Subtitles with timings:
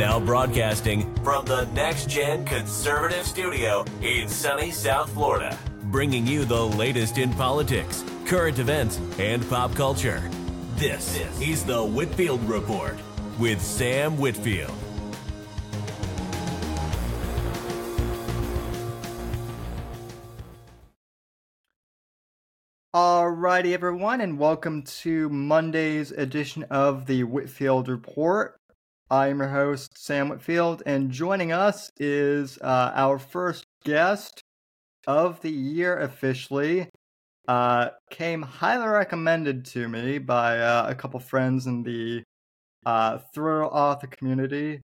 [0.00, 5.58] Now broadcasting from the Next Gen Conservative Studio in sunny South Florida,
[5.90, 10.22] bringing you the latest in politics, current events, and pop culture.
[10.76, 12.96] This is the Whitfield Report
[13.38, 14.72] with Sam Whitfield.
[22.96, 28.59] Alrighty, everyone, and welcome to Monday's edition of the Whitfield Report.
[29.12, 34.40] I'm your host, Sam Whitfield, and joining us is uh, our first guest
[35.04, 36.88] of the year officially.
[37.48, 42.22] Uh, came highly recommended to me by uh, a couple friends in the
[42.86, 44.80] uh, thriller author community.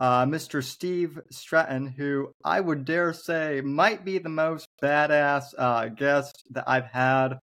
[0.00, 0.60] Uh, Mr.
[0.60, 6.64] Steve Stratton, who I would dare say might be the most badass uh, guest that
[6.66, 7.38] I've had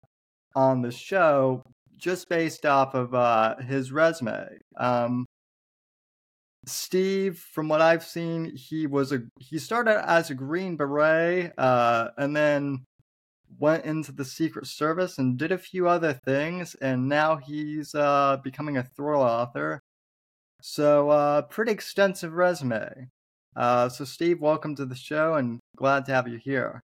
[0.55, 1.65] on the show,
[1.97, 4.57] just based off of his resume.
[4.77, 5.27] Um,
[6.67, 12.11] Steve, from what I've seen, he was a he started as a Green Beret, uh,
[12.19, 12.85] and then
[13.59, 18.39] went into the Secret Service and did a few other things, and now he's uh,
[18.43, 19.81] becoming a thriller author.
[20.63, 23.11] So, uh, pretty extensive resume.
[23.57, 26.83] Uh, so, Steve, welcome to the show, and glad to have you here.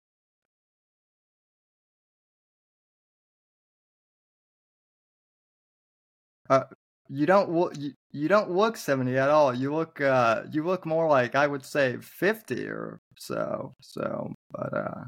[6.48, 6.64] Uh,
[7.08, 9.55] you don't look you, you don't look 70 at all.
[9.55, 14.74] You look uh you look more like i would say 50 or so so but
[14.77, 15.05] uh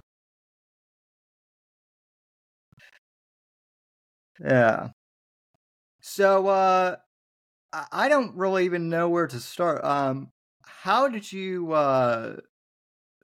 [4.41, 4.89] yeah.
[6.01, 6.97] So uh
[7.73, 10.31] i I don't really even know where to start um
[10.65, 12.37] how did you uh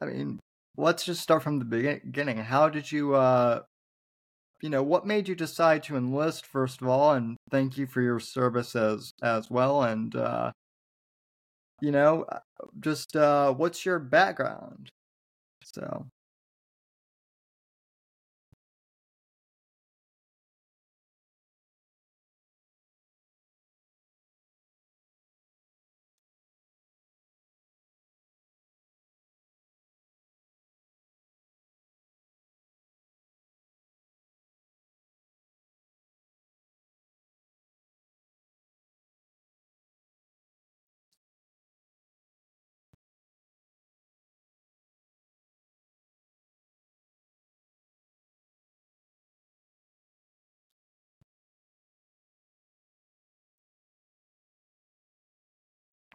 [0.03, 0.41] i mean
[0.77, 2.39] let's just start from the beginning.
[2.39, 3.63] How did you uh
[4.63, 8.01] you know, what made you decide to enlist first of all, and thank you for
[8.03, 10.53] your service as as well, and uh,
[11.81, 12.39] you know, uh,
[12.81, 14.91] just uh, what's your background?
[15.65, 16.07] So.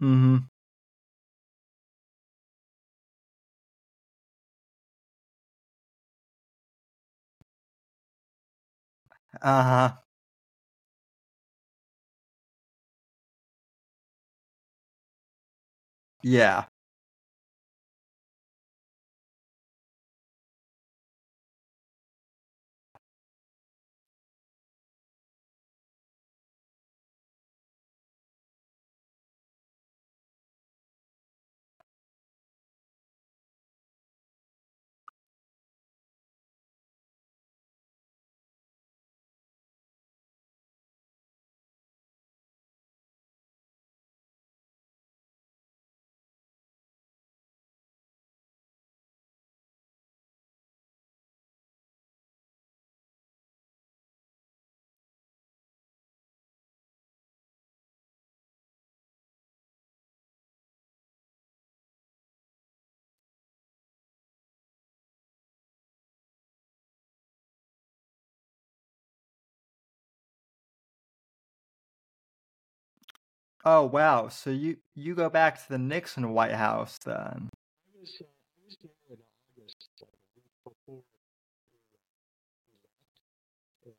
[0.01, 0.37] Mm-hmm.
[9.41, 9.97] Uh-huh.
[16.23, 16.65] Yeah.
[73.69, 74.29] Oh wow.
[74.29, 77.13] So you you go back to the Nixon White House then?
[77.13, 79.17] I was, uh, I was there in
[79.59, 81.01] August, like a week before
[83.85, 83.93] and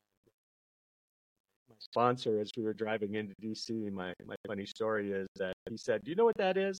[1.69, 5.77] my sponsor, as we were driving into DC, my, my funny story is that he
[5.77, 6.79] said, Do you know what that is?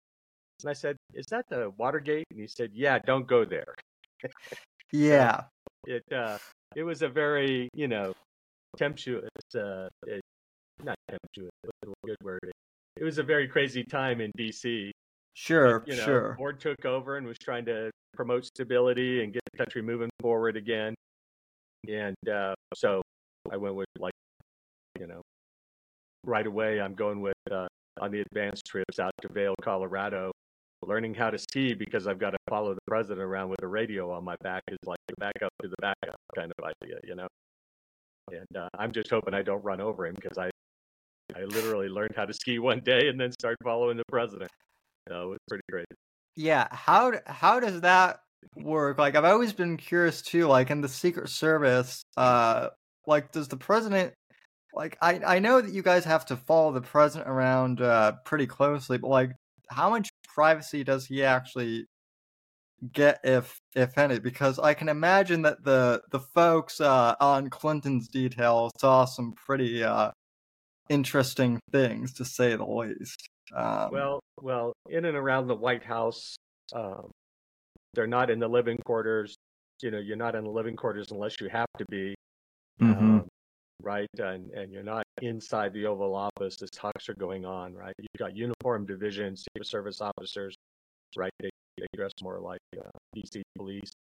[0.63, 2.25] And I said, Is that the Watergate?
[2.31, 3.75] And he said, Yeah, don't go there.
[4.91, 5.43] Yeah.
[5.85, 6.39] it uh,
[6.75, 8.13] it was a very, you know,
[8.77, 10.21] temptuous, uh, it,
[10.83, 12.51] not temptuous, but a good word.
[12.99, 14.91] It, was a very crazy time in DC.
[15.33, 16.35] Sure, You know, sure.
[16.37, 20.57] Ford took over and was trying to promote stability and get the country moving forward
[20.57, 20.93] again.
[21.87, 23.01] And uh, so
[23.49, 24.13] I went with like,
[24.99, 25.21] you know,
[26.25, 26.81] right away.
[26.81, 27.67] I'm going with uh,
[28.01, 30.31] on the advanced trips out to Vail, Colorado,
[30.81, 34.11] learning how to ski because I've got to follow the president around with a radio
[34.11, 37.27] on my back is like the backup to the backup kind of idea, you know.
[38.29, 40.49] And uh, I'm just hoping I don't run over him because I
[41.35, 44.51] I literally learned how to ski one day and then started following the president.
[45.07, 45.85] So it was pretty great.
[46.35, 48.19] Yeah, how how does that
[48.55, 48.97] work?
[48.97, 50.47] Like I've always been curious too.
[50.47, 52.69] Like in the Secret Service, uh,
[53.07, 54.13] like does the president
[54.73, 58.47] like I I know that you guys have to follow the president around uh pretty
[58.47, 59.31] closely, but like
[59.69, 61.85] how much privacy does he actually
[62.93, 68.07] get if if any because i can imagine that the the folks uh on clinton's
[68.07, 70.09] detail saw some pretty uh
[70.89, 76.35] interesting things to say the least um, well well in and around the white house
[76.73, 77.09] um,
[77.93, 79.35] they're not in the living quarters
[79.81, 82.15] you know you're not in the living quarters unless you have to be
[82.81, 82.91] mm-hmm.
[82.91, 83.27] um,
[83.81, 87.93] right and and you're not inside the oval office as talks are going on right
[87.97, 90.55] you've got uniformed divisions secret service officers
[91.15, 91.49] right they
[91.79, 93.91] they dress more like uh, DC police,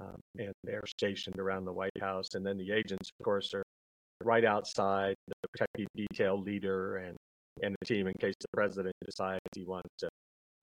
[0.00, 2.34] um, and they're stationed around the White House.
[2.34, 3.62] And then the agents, of course, are
[4.24, 7.16] right outside the protective detail leader and
[7.62, 10.08] and the team in case the president decides he wants to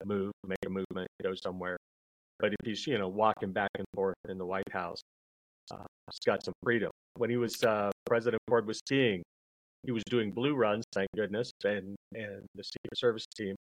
[0.06, 1.78] move, make a movement, go somewhere.
[2.40, 5.00] But if he's you know walking back and forth in the White House,
[5.72, 6.92] uh, he's got some freedom.
[7.18, 9.22] When he was uh, President Ford was skiing,
[9.84, 13.56] he was doing blue runs, thank goodness, and and the Secret Service team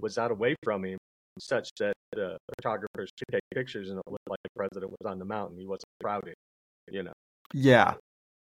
[0.00, 0.98] was out away from him
[1.38, 5.18] such that the photographers could take pictures and it looked like the president was on
[5.18, 5.58] the mountain.
[5.58, 6.34] He wasn't crowded,
[6.90, 7.12] you know.
[7.52, 7.94] Yeah.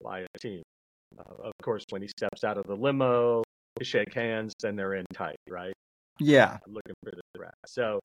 [0.03, 0.61] By a team.
[1.19, 3.44] Uh, of course, when he steps out of the limo
[3.77, 5.73] to shake hands, then they're in tight, right?
[6.19, 6.57] Yeah.
[6.67, 7.53] Looking for the threat.
[7.65, 8.00] So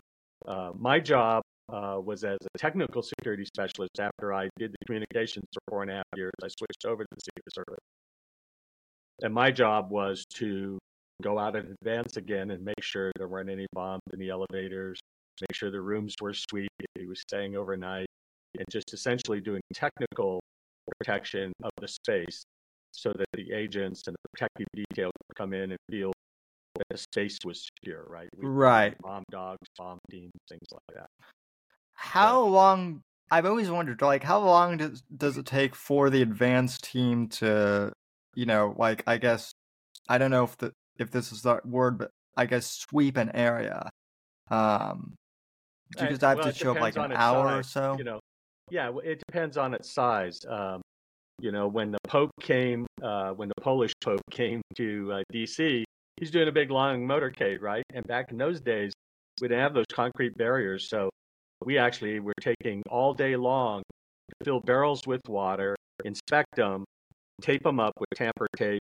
[0.47, 1.43] uh, my job
[1.73, 5.91] uh, was as a technical security specialist after I did the communications for four and
[5.91, 6.33] a half years.
[6.43, 7.85] I switched over to the Secret Service.
[9.23, 10.79] And my job was to
[11.23, 14.99] go out in advance again and make sure there weren't any bombs in the elevators,
[15.43, 16.69] make sure the rooms were sweet
[16.99, 18.07] he was staying overnight,
[18.59, 20.41] and just essentially doing technical
[20.99, 22.45] protection of the space
[22.93, 26.13] so that the agents and the protective detail could come in and feel
[26.77, 28.29] that the space was secure, right?
[28.37, 28.97] We right.
[29.01, 31.09] Bomb dogs, bomb teams, things like that.
[31.95, 33.03] How so, long?
[33.31, 37.93] I've always wondered, like, how long does does it take for the advanced team to,
[38.35, 39.53] you know, like, I guess,
[40.09, 43.31] I don't know if the if this is the word, but I guess sweep an
[43.35, 43.89] area.
[44.51, 45.15] Um,
[45.97, 47.97] do you just have well, to show up like an hour size, or so?
[47.99, 48.21] You know,
[48.71, 50.41] yeah, it depends on its size.
[50.49, 50.83] Um,
[51.41, 55.85] you know, when the Pope came, uh, when the Polish Pope came to uh, D.C.,
[56.17, 57.83] he's doing a big long motorcade, right?
[57.95, 58.93] And back in those days,
[59.41, 61.09] we didn't have those concrete barriers, so
[61.65, 63.83] we actually were taking all day long
[64.29, 66.85] to fill barrels with water, inspect them,
[67.41, 68.81] tape them up with tamper tape,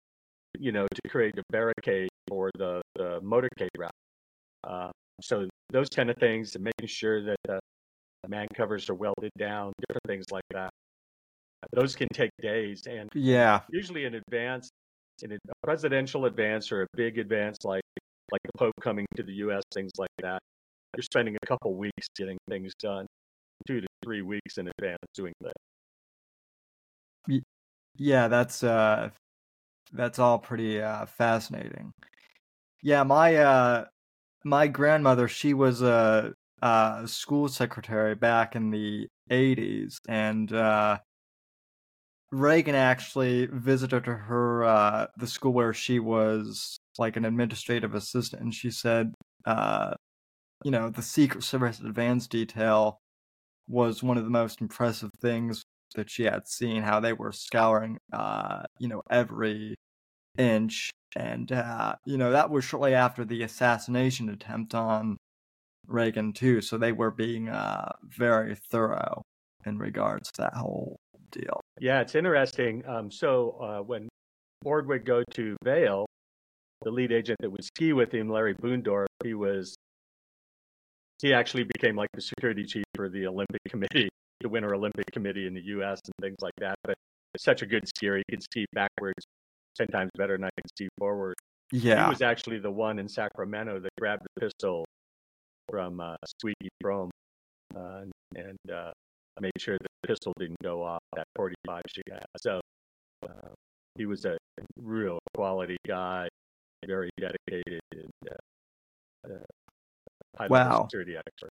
[0.57, 3.91] you know, to create a barricade for the, the motorcade route.
[4.65, 4.91] Uh,
[5.21, 7.59] so those kind of things, and making sure that the
[8.27, 10.69] man covers are welded down, different things like that.
[11.73, 14.69] Those can take days, and yeah, usually in advance,
[15.21, 17.83] in a presidential advance or a big advance like
[18.31, 20.39] like the Pope coming to the U.S., things like that.
[20.95, 23.05] You're spending a couple weeks getting things done,
[23.67, 25.53] two to three weeks in advance doing that.
[27.97, 29.09] Yeah, that's uh,
[29.91, 31.91] that's all pretty uh, fascinating.
[32.81, 33.85] Yeah, my uh,
[34.43, 40.99] my grandmother, she was a, a school secretary back in the '80s, and uh,
[42.31, 48.53] Reagan actually visited her uh, the school where she was like an administrative assistant, and
[48.53, 49.13] she said,
[49.45, 49.93] uh,
[50.63, 52.99] you know, the Secret Service advanced detail
[53.67, 55.63] was one of the most impressive things
[55.95, 59.75] that she had seen how they were scouring uh you know every
[60.37, 65.17] inch and uh you know that was shortly after the assassination attempt on
[65.87, 69.21] Reagan too so they were being uh very thorough
[69.65, 70.97] in regards to that whole
[71.31, 74.07] deal yeah it's interesting um so uh when
[74.63, 76.05] Ford would go to Vail
[76.81, 79.75] the lead agent that would ski with him Larry Buendorf he was
[81.21, 84.09] he actually became like the security chief for the Olympic Committee
[84.41, 85.99] the Winter Olympic Committee in the U.S.
[86.05, 86.75] and things like that.
[86.83, 86.95] But
[87.37, 88.17] such a good skier.
[88.17, 89.23] He can ski backwards
[89.77, 91.35] ten times better than I can ski forward.
[91.71, 94.85] Yeah, he was actually the one in Sacramento that grabbed the pistol
[95.69, 97.11] from uh, Squeaky Fromme
[97.75, 98.01] uh,
[98.35, 98.91] and uh,
[99.39, 102.25] made sure the pistol didn't go off that 45 she had.
[102.41, 102.61] So
[103.23, 103.49] uh,
[103.95, 104.37] he was a
[104.77, 106.27] real quality guy,
[106.85, 109.33] very dedicated, and uh,
[110.39, 110.83] uh, wow.
[110.83, 111.49] security expert.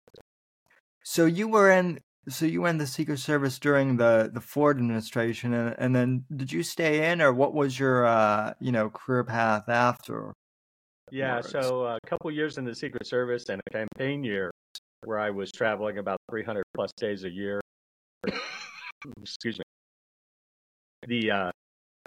[1.04, 2.00] So you were in
[2.30, 6.26] so you were in the Secret Service during the the Ford administration, and, and then
[6.36, 10.34] did you stay in, or what was your uh, you know career path after?
[11.12, 14.52] Yeah, so uh, a couple years in the Secret Service and a campaign year
[15.04, 17.62] where I was traveling about 300 plus days a year.
[19.22, 19.64] Excuse me.
[21.08, 21.52] The uh,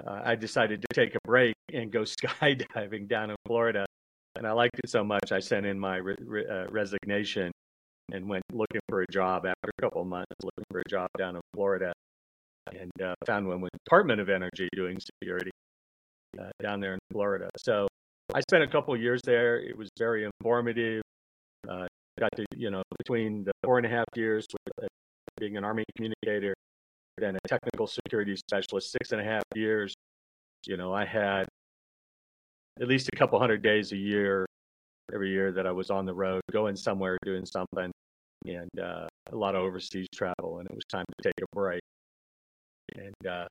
[0.06, 3.86] uh, I decided to take a break and go skydiving down in Florida
[4.36, 7.52] and I liked it so much, I sent in my re- re- uh, resignation
[8.12, 11.36] and went looking for a job after a couple months, looking for a job down
[11.36, 11.92] in Florida,
[12.72, 15.50] and uh, found one with Department of Energy doing security
[16.38, 17.48] uh, down there in Florida.
[17.56, 17.86] So
[18.34, 19.60] I spent a couple years there.
[19.60, 21.02] It was very informative.
[21.68, 21.86] Uh,
[22.18, 24.88] got to, you know, between the four and a half years with, uh,
[25.38, 26.54] being an Army communicator,
[27.18, 29.94] then a technical security specialist, six and a half years.
[30.66, 31.47] You know, I had
[32.80, 34.47] at least a couple hundred days a year,
[35.12, 37.90] every year that I was on the road, going somewhere, doing something,
[38.47, 40.59] and uh, a lot of overseas travel.
[40.59, 41.80] And it was time to take a break.
[42.97, 43.47] And uh,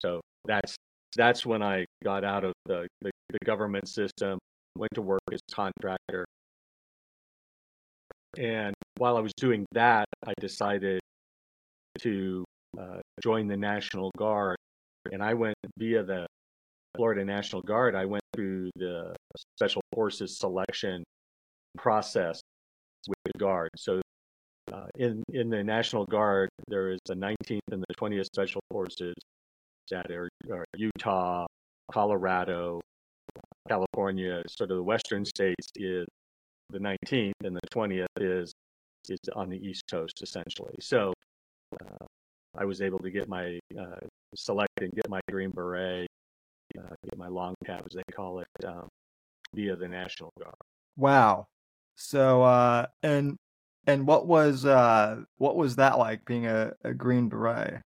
[0.00, 0.76] so that's
[1.16, 4.38] that's when I got out of the, the, the government system,
[4.76, 6.24] went to work as contractor.
[8.38, 11.00] And while I was doing that, I decided
[12.00, 12.44] to
[12.78, 14.56] uh, join the National Guard.
[15.12, 16.26] And I went via the
[16.96, 19.14] Florida National Guard, I went through the
[19.56, 21.02] Special Forces selection
[21.76, 22.40] process
[23.08, 23.70] with the Guard.
[23.76, 24.00] So
[24.72, 29.14] uh, in, in the National Guard, there is the 19th and the 20th Special Forces
[29.90, 31.46] that are, are Utah,
[31.92, 32.80] Colorado,
[33.68, 36.06] California, sort of the western states is
[36.70, 38.52] the 19th, and the 20th is
[39.08, 40.74] is on the East Coast essentially.
[40.80, 41.12] So
[41.80, 42.06] uh,
[42.56, 46.08] I was able to get my uh, select and get my Green Beret,
[46.78, 48.88] uh, get my long cap as they call it, um,
[49.54, 50.54] via the National Guard.
[50.96, 51.46] Wow.
[51.96, 53.36] So uh, and
[53.86, 57.80] and what was uh what was that like being a, a Green Beret?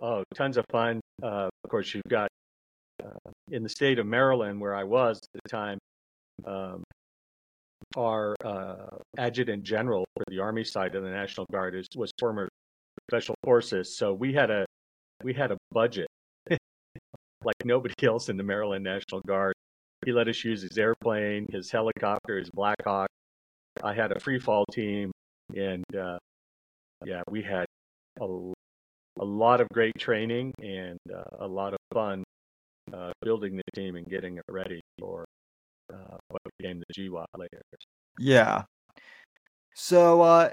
[0.00, 1.00] Oh, tons of fun.
[1.22, 2.28] Uh, of course, you've got
[3.04, 5.78] uh, in the state of Maryland, where I was at the time,
[6.44, 6.83] um,
[7.96, 12.48] our uh, adjutant general for the Army side of the National Guard is, was former
[13.10, 13.96] Special Forces.
[13.96, 14.64] So we had a
[15.22, 16.08] we had a budget
[16.50, 19.54] like nobody else in the Maryland National Guard.
[20.04, 23.08] He let us use his airplane, his helicopter, his Blackhawk.
[23.82, 25.10] I had a free fall team,
[25.56, 26.18] and uh,
[27.04, 27.66] yeah, we had
[28.20, 28.52] a
[29.20, 32.24] a lot of great training and uh, a lot of fun
[32.92, 35.24] uh, building the team and getting it ready for
[35.92, 37.62] uh, what became the GWOT later.
[38.18, 38.64] Yeah.
[39.74, 40.50] So uh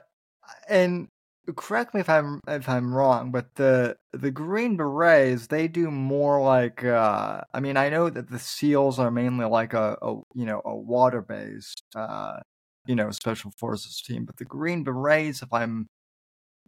[0.68, 1.08] and
[1.56, 6.42] correct me if I'm if I'm wrong, but the the Green Berets they do more
[6.42, 10.46] like uh I mean I know that the SEALs are mainly like a, a you
[10.46, 12.40] know a water based uh
[12.88, 15.88] you know special forces team, but the Green Berets if I'm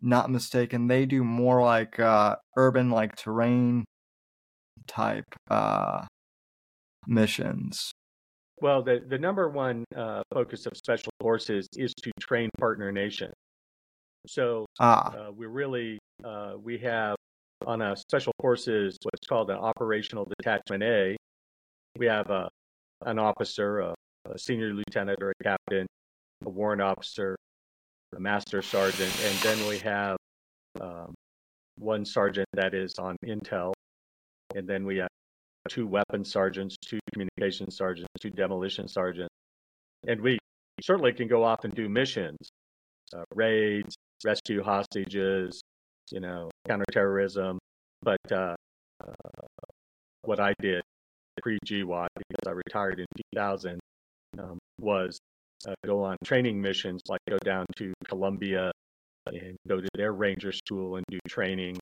[0.04, 3.86] not mistaken, they do more like uh, urban, like terrain
[4.86, 6.06] type uh,
[7.08, 7.94] missions.
[8.62, 13.34] Well, the, the number one uh, focus of special forces is to train partner nations.
[14.28, 15.14] So ah.
[15.14, 17.16] uh, we really uh, we have
[17.66, 21.18] on a special forces what's called an operational detachment A.
[21.98, 22.50] We have a
[23.06, 23.96] an officer, a,
[24.32, 25.86] a senior lieutenant or a captain,
[26.46, 27.36] a warrant officer,
[28.16, 30.16] a master sergeant, and then we have
[30.80, 31.14] um,
[31.78, 33.74] one sergeant that is on intel,
[34.56, 35.10] and then we have
[35.70, 39.34] two weapons sergeants, two communication sergeants, two demolition sergeants,
[40.08, 40.38] and we
[40.82, 42.38] certainly can go off and do missions,
[43.16, 45.62] uh, raids, rescue hostages,
[46.12, 47.60] you know, counterterrorism.
[48.02, 48.56] But uh,
[49.02, 49.14] uh,
[50.24, 50.82] what I did
[51.42, 53.80] pre GWOT, because I retired in 2000,
[54.40, 55.20] um, was
[55.68, 58.72] uh, go on training missions, like go down to Colombia
[59.28, 61.78] and go to their ranger school and do training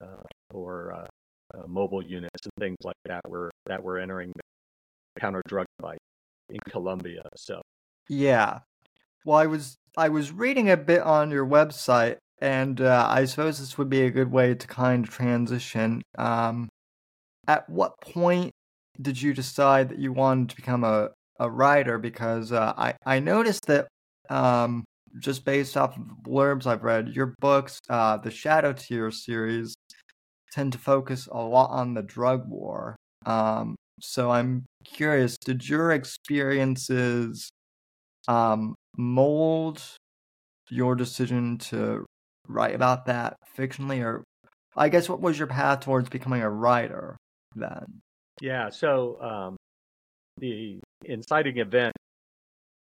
[0.00, 1.06] uh, for
[1.54, 3.20] uh, mobile units and things like that.
[3.28, 5.98] Were that were entering the counter drug fight
[6.48, 7.22] in Colombia.
[7.36, 7.60] So
[8.08, 8.60] yeah,
[9.24, 13.58] well, I was I was reading a bit on your website, and uh, I suppose
[13.58, 16.02] this would be a good way to kind of transition.
[16.18, 16.68] Um,
[17.46, 18.52] at what point
[19.00, 23.18] did you decide that you wanted to become a a writer because uh, I I
[23.18, 23.88] noticed that
[24.28, 24.84] um,
[25.18, 29.74] just based off of blurbs I've read, your books, uh, the Shadow Tier series,
[30.52, 32.96] tend to focus a lot on the drug war.
[33.26, 37.50] Um, so I'm curious, did your experiences
[38.28, 39.82] um, mold
[40.70, 42.06] your decision to
[42.48, 44.24] write about that fictionally, or
[44.76, 47.16] I guess what was your path towards becoming a writer
[47.54, 48.00] then?
[48.40, 49.56] Yeah, so um,
[50.38, 51.92] the inciting event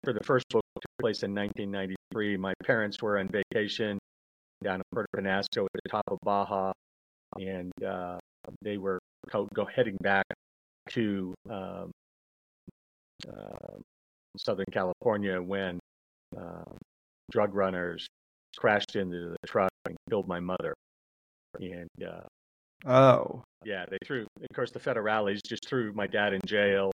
[0.04, 2.38] for the first book took place in 1993.
[2.38, 3.98] My parents were on vacation
[4.64, 6.72] down in Puerto Penasco at the top of Baja,
[7.38, 8.18] and uh,
[8.62, 10.26] they were co- go heading back
[10.90, 11.92] to um,
[13.28, 13.78] uh,
[14.38, 15.80] Southern California when
[16.38, 16.64] uh,
[17.32, 18.08] drug runners
[18.58, 20.74] crashed into the truck and killed my mother.
[21.60, 24.26] And uh, oh, yeah, they threw.
[24.42, 26.92] Of course, the federales just threw my dad in jail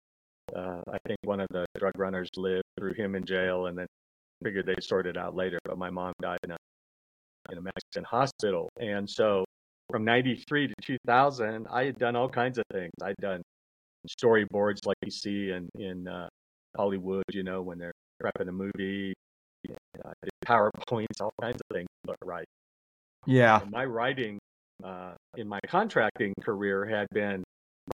[0.54, 3.87] uh, I think one of the drug runners lived, threw him in jail, and then
[4.42, 5.58] figured they'd sort it out later.
[5.64, 6.56] But my mom died in a,
[7.50, 8.68] in a Mexican hospital.
[8.78, 9.44] And so
[9.92, 12.90] from 93 to 2000, I had done all kinds of things.
[13.02, 13.42] I'd done
[14.08, 16.28] storyboards like you see in, in uh,
[16.75, 19.12] Hollywood, you know, when they're prepping a movie.
[19.68, 22.46] I did PowerPoints, all kinds of things, but right.
[23.26, 23.61] Yeah.
[23.61, 24.38] And my writing
[24.82, 27.44] uh, in my contracting career had been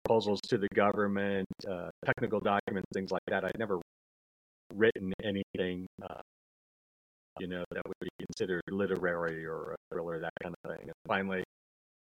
[0.05, 3.45] proposals to the government, uh, technical documents, things like that.
[3.45, 3.81] I'd never
[4.73, 6.21] written anything, uh,
[7.41, 10.83] you know, that would be considered literary or a thriller, that kind of thing.
[10.85, 11.43] And finally,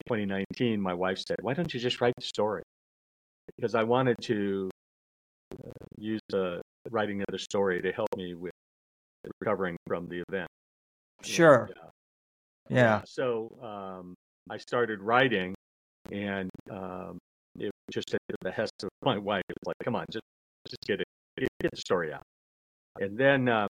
[0.08, 2.63] 2019, my wife said, "Why don't you just write the story?"
[3.55, 4.70] Because I wanted to
[5.53, 8.53] uh, use the writing of the story to help me with
[9.39, 10.48] recovering from the event.
[11.24, 11.65] Sure.
[11.65, 11.89] And, uh,
[12.70, 13.01] yeah.
[13.05, 14.15] So um,
[14.50, 15.53] I started writing,
[16.12, 17.17] and um,
[17.60, 19.43] it was just at the behest of my wife.
[19.50, 20.24] It's like, come on, just
[20.67, 22.24] just get it, get, get the story out.
[23.00, 23.67] And then, uh,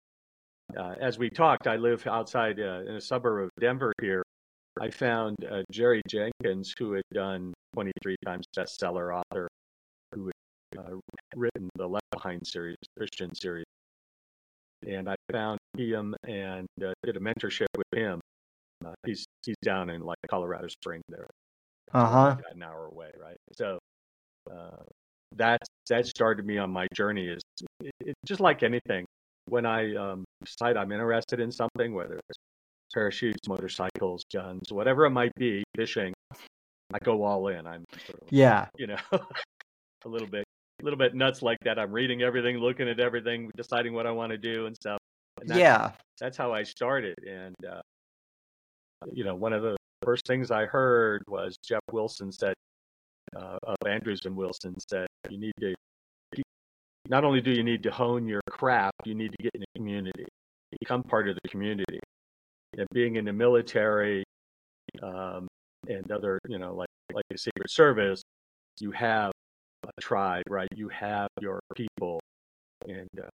[0.77, 4.23] uh, as we talked, I live outside uh, in a suburb of Denver here.
[4.81, 9.49] I found uh, Jerry Jenkins, who had done 23 times bestseller author,
[10.15, 10.31] who
[10.73, 10.97] had uh,
[11.35, 13.65] written the Left Behind series, Christian series.
[14.87, 18.21] And I found him and uh, did a mentorship with him.
[18.85, 21.27] Uh, he's he's down in like Colorado Springs there,
[21.93, 22.37] Uh huh.
[22.37, 23.37] like an hour away, right?
[23.53, 23.79] So
[24.51, 24.83] uh,
[25.37, 25.59] that
[25.89, 27.27] that started me on my journey.
[27.27, 27.43] Is
[27.81, 29.05] it, it, just like anything,
[29.47, 32.39] when I um, decide I'm interested in something, whether it's
[32.93, 36.13] parachutes, motorcycles, guns, whatever it might be, fishing,
[36.93, 37.67] I go all in.
[37.67, 38.67] I'm sort of, Yeah.
[38.77, 38.97] you know
[40.05, 40.45] a little bit
[40.81, 41.79] a little bit nuts like that.
[41.79, 44.99] I'm reading everything, looking at everything, deciding what I want to do and stuff.
[45.41, 45.91] And that's, Yeah.
[46.21, 47.17] that's how I started.
[47.27, 47.81] And uh,
[49.13, 52.55] you know, one of the first things I heard was Jeff Wilson said
[53.37, 55.75] uh, of Andrews and Wilson said you need to
[57.09, 59.67] not only do you need to hone your craft, you need to get in the
[59.79, 60.27] community,
[60.79, 61.99] become part of the community.
[62.77, 64.25] And being in the military
[65.03, 65.49] um,
[65.89, 68.23] and other, you know, like like the Secret Service,
[68.81, 69.33] you have
[69.87, 70.69] a tribe, right?
[70.75, 72.21] You have your people,
[72.87, 73.29] and uh,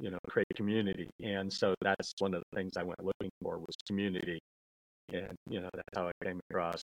[0.00, 1.08] you know, create community.
[1.22, 4.40] And so that's one of the things I went looking for was community,
[5.12, 6.82] and you know, that's how I came across,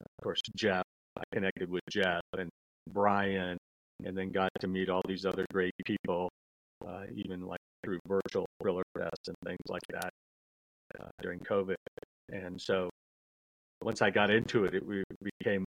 [0.00, 0.82] of course, Jeff.
[1.16, 2.50] I connected with Jeff and
[2.92, 3.56] Brian,
[4.04, 6.28] and then got to meet all these other great people,
[6.86, 10.10] uh, even like through virtual thriller fest and things like that
[10.98, 11.76] uh, during COVID.
[12.30, 12.90] And so
[13.82, 14.84] once I got into it, it
[15.40, 15.64] became,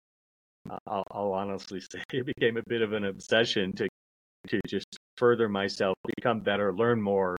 [0.86, 3.88] I'll, I'll honestly say, it became a bit of an obsession to
[4.48, 7.36] to just further myself, become better, learn more,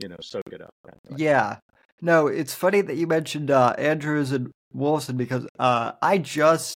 [0.00, 0.70] you know, soak it up.
[1.16, 1.58] Yeah.
[2.00, 6.74] No, it's funny that you mentioned uh, Andrews and Wilson because uh, I just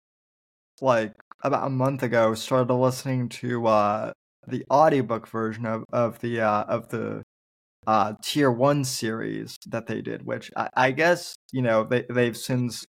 [0.80, 4.12] like about a month ago started listening to uh,
[4.46, 7.22] the audiobook version of of the uh, of the
[7.86, 12.36] uh, tier one series that they did, which I, I guess you know they they've
[12.36, 12.84] since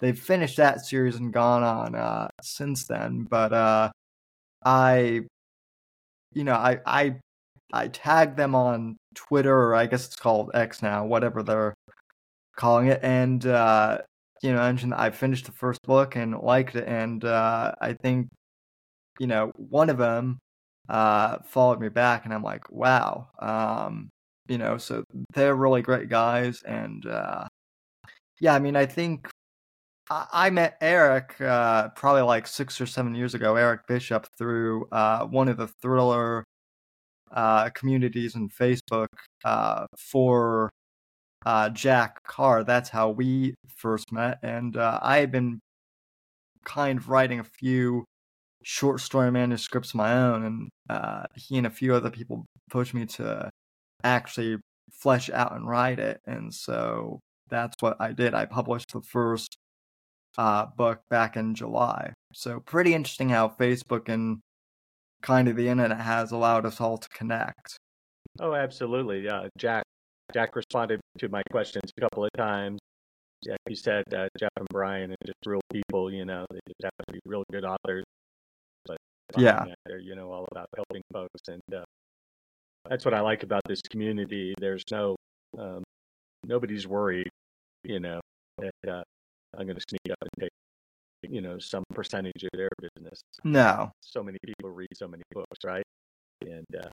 [0.00, 3.26] they've finished that series and gone on uh, since then.
[3.28, 3.90] But uh,
[4.64, 5.22] I,
[6.32, 7.16] you know, I I
[7.72, 11.74] I tagged them on Twitter, or I guess it's called X now, whatever they're
[12.56, 13.98] calling it, and uh,
[14.42, 18.28] you know, mentioned I finished the first book and liked it, and uh, I think,
[19.18, 20.38] you know, one of them
[20.88, 24.10] uh, followed me back, and I'm like, wow, um,
[24.50, 27.46] you know, so they're really great guys, and uh,
[28.40, 29.28] yeah, I mean, I think
[30.10, 34.88] I, I met Eric uh, probably like six or seven years ago, Eric Bishop, through
[34.90, 36.44] uh, one of the thriller
[37.30, 39.06] uh, communities in Facebook
[39.44, 40.70] uh, for
[41.46, 42.64] uh, Jack Carr.
[42.64, 45.60] That's how we first met, and uh, I had been
[46.64, 48.04] kind of writing a few
[48.64, 52.94] short story manuscripts of my own, and uh, he and a few other people pushed
[52.94, 53.48] me to
[54.04, 54.58] actually
[54.92, 58.34] flesh out and write it, and so that's what I did.
[58.34, 59.56] I published the first
[60.38, 62.12] uh, book back in July.
[62.32, 64.38] So pretty interesting how Facebook and
[65.22, 67.76] kind of the internet has allowed us all to connect.
[68.38, 69.20] Oh, absolutely.
[69.24, 69.84] Yeah, Jack.
[70.32, 72.78] Jack responded to my questions a couple of times.
[73.42, 76.12] Yeah, he said uh, Jeff and Brian are just real people.
[76.12, 78.04] You know, they just have to be real good authors.
[78.86, 78.98] But
[79.36, 79.64] Yeah.
[79.86, 81.84] they're you know all about helping folks, and uh,
[82.88, 84.54] that's what I like about this community.
[84.58, 85.16] There's no
[85.58, 85.82] um,
[86.46, 87.28] nobody's worried.
[87.84, 88.20] You know
[88.58, 89.02] that uh,
[89.56, 90.50] I'm going to sneak up and take
[91.32, 93.90] you know some percentage of their business No.
[94.00, 95.82] so many people read so many books, right?
[96.42, 96.88] And uh,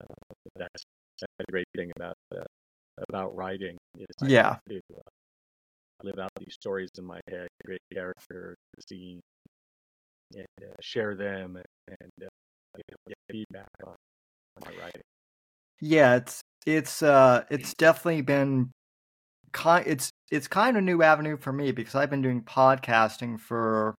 [0.00, 0.14] uh,
[0.56, 0.82] that's,
[1.20, 2.44] that's the great thing about uh,
[3.08, 3.76] about writing
[4.22, 4.56] Yeah.
[4.68, 5.00] to uh,
[6.02, 8.54] live out these stories in my head, create character,
[8.88, 9.20] scene,
[10.34, 12.28] and uh, share them, and, and uh,
[12.76, 13.94] you know, get feedback on,
[14.60, 15.02] writing.
[15.80, 18.70] Yeah, it's it's uh it's definitely been
[19.52, 23.40] kind it's it's kind of a new avenue for me because I've been doing podcasting
[23.40, 23.94] for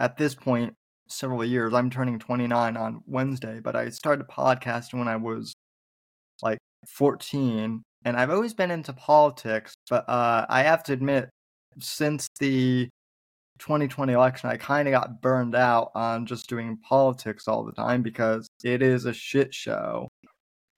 [0.00, 0.74] at this point
[1.08, 1.74] several years.
[1.74, 5.54] I'm turning 29 on Wednesday, but I started podcasting when I was
[6.42, 11.30] like 14 and I've always been into politics, but uh I have to admit
[11.80, 12.88] since the
[13.62, 18.02] 2020 election, I kind of got burned out on just doing politics all the time
[18.02, 20.08] because it is a shit show.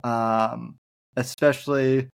[0.05, 0.77] Um,
[1.17, 2.09] especially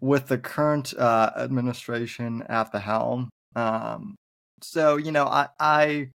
[0.00, 3.28] with the current uh, administration at the helm.
[3.54, 4.16] Um,
[4.62, 6.10] so you know, I, I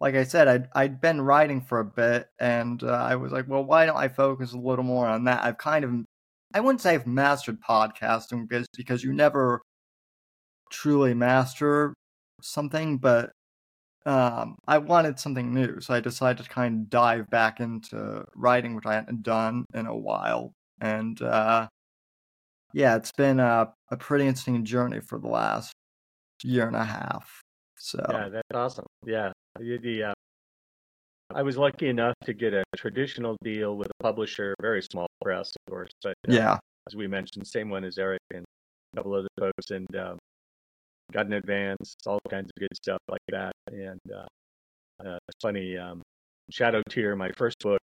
[0.00, 3.46] like I said, I'd I'd been writing for a bit, and uh, I was like,
[3.48, 5.44] well, why don't I focus a little more on that?
[5.44, 5.92] I've kind of,
[6.54, 9.62] I wouldn't say I've mastered podcasting because because you never
[10.70, 11.94] truly master
[12.40, 13.30] something, but
[14.06, 18.74] um, I wanted something new, so I decided to kind of dive back into writing,
[18.74, 20.52] which I hadn't done in a while.
[20.80, 21.68] And uh,
[22.72, 25.72] yeah, it's been a, a pretty interesting journey for the last
[26.42, 27.40] year and a half.
[27.78, 28.86] So yeah, that's awesome.
[29.04, 30.14] Yeah, the, the uh,
[31.34, 35.52] I was lucky enough to get a traditional deal with a publisher, very small press,
[35.66, 38.44] of course, but uh, yeah, as we mentioned, same one as Eric and
[38.92, 40.18] a couple other folks, and um,
[41.12, 43.52] got an advance, all kinds of good stuff like that.
[43.68, 44.26] And uh,
[45.06, 46.02] uh, it's funny, um,
[46.50, 47.80] Shadow Tier, my first book,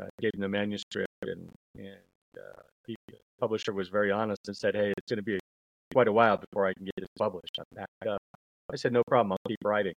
[0.00, 1.96] uh, gave him the manuscript, and and
[2.36, 5.38] uh, he, the publisher was very honest and said, "Hey, it's going to be
[5.92, 8.20] quite a while before I can get this published." I'm backed up.
[8.72, 9.94] I said, "No problem, I'll keep writing."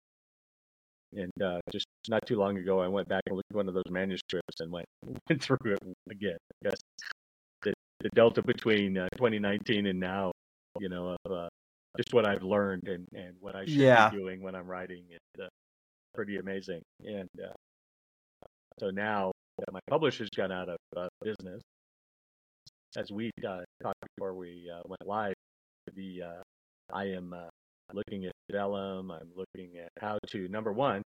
[1.15, 3.75] And uh, just not too long ago, I went back and looked at one of
[3.75, 4.87] those manuscripts and went,
[5.29, 5.79] went through it
[6.11, 6.37] again.
[6.65, 6.81] I guess
[7.63, 10.33] the, the delta between uh, 2019 and now,
[10.79, 11.49] you know, of uh,
[11.97, 14.11] just what I've learned and, and what I should Yeah.
[14.11, 15.49] be doing when I'm writing is uh,
[16.15, 16.83] pretty amazing.
[17.05, 17.53] And uh,
[18.79, 21.63] so now that my publisher's gone out of uh, business,
[22.97, 25.35] as we uh, talked before we uh, went live,
[25.95, 26.43] the uh,
[26.93, 27.49] I am uh,
[27.93, 29.11] looking at Vellum.
[29.11, 31.03] I'm looking at how to number one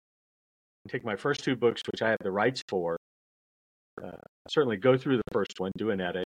[0.88, 2.96] take my first two books, which I have the rights for.
[4.04, 4.12] Uh,
[4.50, 6.26] certainly go through the first one, do an edit,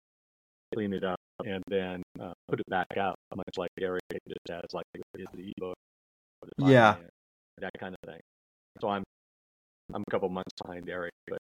[0.74, 4.62] clean it up, and then uh, put it back out, much like Eric just has,
[4.72, 5.76] like with the ebook,
[6.58, 6.96] Yeah.
[7.58, 8.20] that kind of thing.
[8.80, 9.04] So I'm
[9.94, 11.38] I'm a couple months behind Eric, but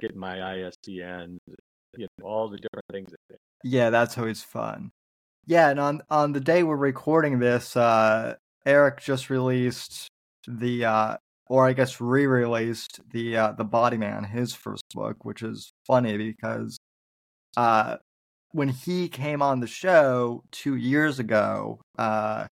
[0.00, 1.38] getting my ISBN,
[1.96, 3.10] you know, all the different things.
[3.28, 4.90] That yeah, that's always fun.
[5.46, 10.08] Yeah, and on on the day we're recording this, uh, Eric just released
[10.46, 11.16] the, uh,
[11.48, 16.16] or I guess re-released the uh, the Body Man, his first book, which is funny
[16.16, 16.78] because
[17.56, 17.96] uh,
[18.52, 22.46] when he came on the show two years ago, uh,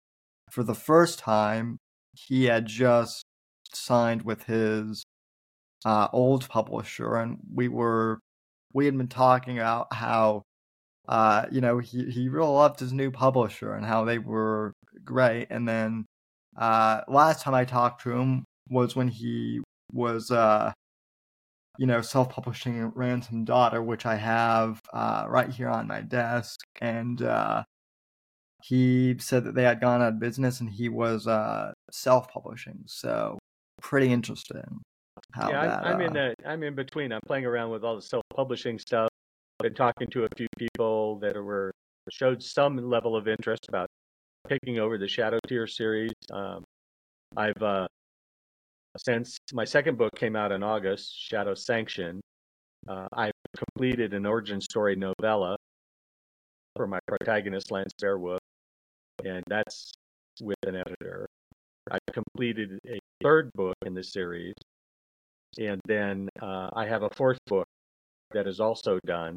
[0.50, 1.78] for the first time,
[2.14, 3.24] he had just
[3.72, 5.04] signed with his
[5.84, 8.20] uh, old publisher, and we were
[8.72, 10.42] we had been talking about how
[11.08, 14.72] uh, you know he he really loved his new publisher and how they were
[15.04, 15.48] great.
[15.50, 16.06] And then
[16.56, 19.60] uh, last time I talked to him was when he
[19.92, 20.72] was uh,
[21.78, 27.22] you know self-publishing Ransom Daughter, which I have uh, right here on my desk, and
[27.22, 27.62] uh,
[28.62, 32.82] he said that they had gone out of business and he was uh, self-publishing.
[32.86, 33.38] So
[33.80, 34.80] pretty interesting.
[35.32, 37.12] How yeah, that, I'm, I'm uh, in the I'm in between.
[37.12, 39.08] I'm playing around with all the self-publishing stuff.
[39.60, 41.72] Been talking to a few people that were
[42.10, 43.88] showed some level of interest about
[44.48, 46.12] taking over the Shadow Tier series.
[46.32, 46.64] Um,
[47.36, 47.86] I've uh,
[49.04, 52.20] since my second book came out in August, Shadow Sanction.
[52.86, 55.56] Uh, I've completed an origin story novella
[56.76, 58.38] for my protagonist, Lance Bearwood,
[59.24, 59.92] and that's
[60.40, 61.26] with an editor.
[61.90, 64.54] I completed a third book in the series,
[65.58, 67.66] and then uh, I have a fourth book
[68.32, 69.36] that is also done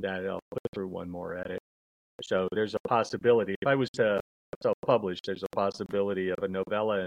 [0.00, 1.60] that I'll put through one more edit.
[2.22, 3.54] So there's a possibility.
[3.60, 4.20] If I was to
[4.62, 7.06] self-publish, there's a possibility of a novella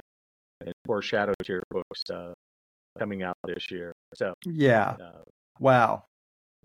[0.65, 2.33] and four Shadow Tier books uh,
[2.99, 3.93] coming out this year.
[4.15, 4.95] So yeah.
[5.01, 5.21] uh,
[5.59, 6.05] Wow.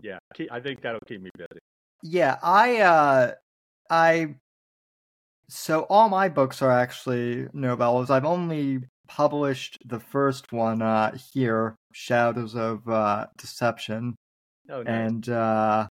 [0.01, 0.17] yeah,
[0.51, 1.59] I think that'll keep me busy.
[2.03, 3.31] Yeah, I uh
[3.89, 4.35] I
[5.49, 8.09] so all my books are actually novellas.
[8.09, 14.15] I've only published the first one uh here, Shadows of uh Deception.
[14.69, 14.87] Oh, nice.
[15.11, 15.87] And uh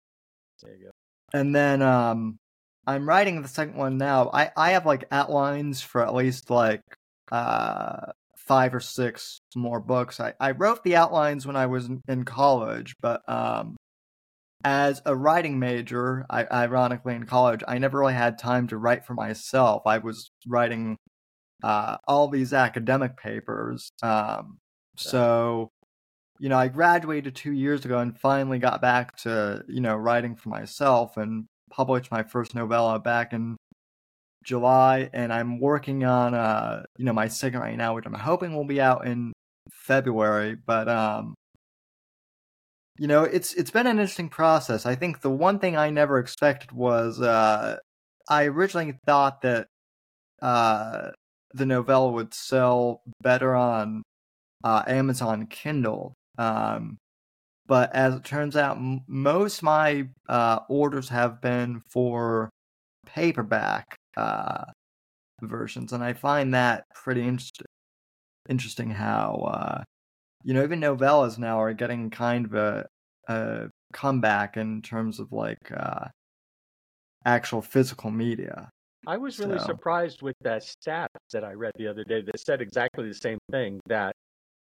[0.63, 0.91] there you go.
[1.39, 2.37] and then um
[2.87, 4.31] I'm writing the second one now.
[4.33, 6.83] I I have like outlines for at least like
[7.33, 10.21] uh five or six more books.
[10.21, 13.77] I I wrote the outlines when I was in, in college, but um
[14.65, 19.05] as a writing major, I ironically in college, I never really had time to write
[19.05, 19.83] for myself.
[19.87, 20.97] I was writing
[21.63, 23.91] uh all these academic papers.
[24.03, 24.59] Um
[24.97, 25.71] so
[26.41, 30.35] you know, I graduated two years ago and finally got back to, you know, writing
[30.37, 33.57] for myself and published my first novella back in
[34.45, 35.11] July.
[35.13, 38.65] And I'm working on, uh, you know, my second right now, which I'm hoping will
[38.65, 39.33] be out in
[39.73, 40.57] February.
[40.67, 41.35] But, um,
[42.99, 44.87] you know, it's it's been an interesting process.
[44.87, 47.79] I think the one thing I never expected was uh,
[48.29, 49.67] I originally thought that
[50.41, 51.11] uh,
[51.55, 54.03] the novella would sell better on
[54.63, 56.15] uh, Amazon Kindle.
[56.39, 56.99] Um,
[57.67, 62.51] but as it turns out, m- most my uh, orders have been for
[63.07, 64.65] paperback uh,
[65.43, 67.67] versions, and I find that pretty interesting.
[68.49, 69.83] Interesting how uh,
[70.43, 72.87] you know even novellas now are getting kind of a,
[73.29, 76.09] a comeback in terms of like uh,
[77.25, 78.69] actual physical media.
[79.07, 82.41] I was really So- surprised with that stat that I read the other day that
[82.41, 84.15] said exactly the same thing that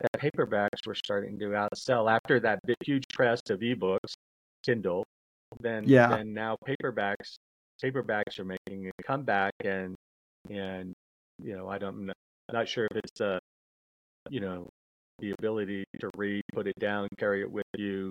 [0.00, 4.14] that paperbacks were starting to outsell after that big, huge press of ebooks,
[4.64, 5.05] Kindle.
[5.61, 6.09] Then, Yeah.
[6.09, 7.37] then now paperbacks,
[7.83, 9.97] paperbacks are making a comeback, and
[10.51, 10.95] and
[11.43, 12.11] you know I don't,
[12.49, 13.38] I'm not sure if it's uh,
[14.31, 14.69] you know,
[15.19, 18.11] the ability to read, put it down, carry it with you,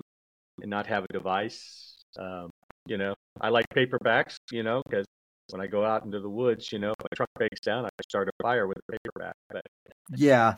[0.60, 1.96] and not have a device.
[2.18, 2.50] Um,
[2.86, 5.06] you know, I like paperbacks, you know, because
[5.50, 8.28] when I go out into the woods, you know, my truck breaks down, I start
[8.28, 9.34] a fire with a paperback.
[9.50, 9.62] But
[10.16, 10.56] Yeah.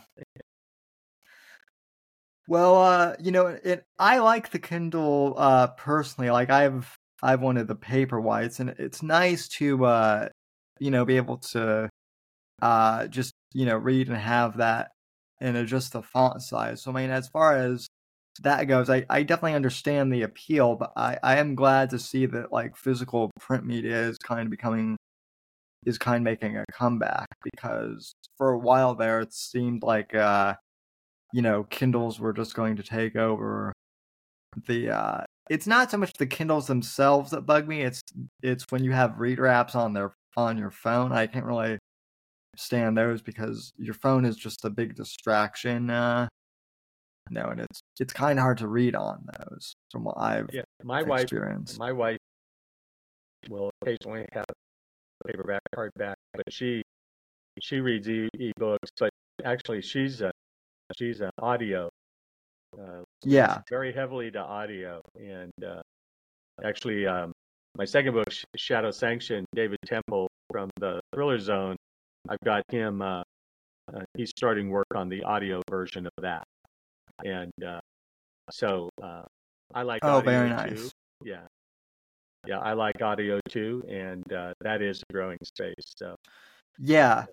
[2.49, 6.31] Well, uh, you know, it I like the Kindle uh personally.
[6.31, 10.29] Like I've I've one of the paper whites and it's nice to uh
[10.81, 11.89] you know be able to
[12.63, 14.91] uh just, you know, read and have that
[15.41, 16.83] and adjust the font size.
[16.83, 17.87] So I mean as far as
[18.43, 22.27] that goes, I, I definitely understand the appeal, but I, I am glad to see
[22.27, 24.97] that like physical print media is kind of becoming
[25.87, 30.55] is kind of making a comeback because for a while there it seemed like uh
[31.33, 33.73] you know kindles were just going to take over
[34.67, 38.03] the uh it's not so much the kindles themselves that bug me it's
[38.43, 41.79] it's when you have reader apps on their on your phone i can't really
[42.57, 46.27] stand those because your phone is just a big distraction uh
[47.31, 50.63] no and it's it's kind of hard to read on those from what i've yeah,
[50.83, 51.27] my wife,
[51.79, 52.19] my wife
[53.49, 54.45] will occasionally have
[55.27, 56.83] paperback, hardback, but she
[57.61, 59.11] she reads e- ebooks, but
[59.45, 60.31] actually she's a
[60.97, 61.89] she's an audio.
[62.79, 65.01] Uh, yeah very heavily to audio.
[65.17, 65.83] And uh,
[66.65, 67.33] actually, um,
[67.77, 71.77] my second book, Shadow Sanction, David Temple from the Thriller Zone,
[72.29, 73.03] I've got him.
[73.03, 73.23] Uh,
[73.93, 76.45] uh, he's starting work on the audio version of that,
[77.25, 77.81] and uh,
[78.51, 79.23] so uh,
[79.75, 80.01] I like.
[80.03, 80.55] oh audio very too.
[80.55, 80.91] nice
[81.25, 81.47] Yeah,
[82.47, 85.75] yeah, I like audio too, and uh, that is a growing space.
[85.97, 86.15] So
[86.79, 87.27] Yeah.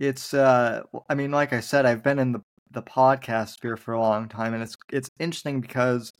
[0.00, 2.40] It's uh I mean like I said I've been in the
[2.72, 6.12] the podcast sphere for a long time and it's it's interesting because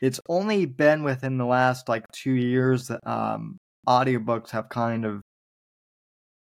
[0.00, 3.58] it's only been within the last like 2 years that um
[3.88, 5.20] audiobooks have kind of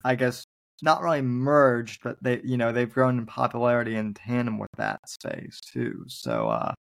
[0.03, 0.45] I guess
[0.81, 4.99] not really merged but they you know they've grown in popularity in tandem with that
[5.07, 6.03] space too.
[6.07, 6.73] So uh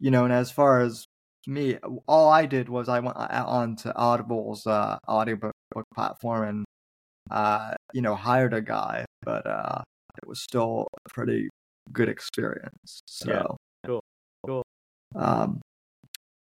[0.00, 1.06] you know and as far as
[1.46, 1.78] me
[2.08, 5.52] all I did was I went uh, on to Audible's uh audiobook
[5.94, 6.64] platform and
[7.30, 9.82] uh, you know, hired a guy, but uh,
[10.22, 11.48] it was still pretty
[11.92, 13.00] good experience.
[13.06, 13.42] So, Yeah,
[13.86, 14.02] cool,
[14.46, 14.62] cool.
[15.14, 15.60] Um,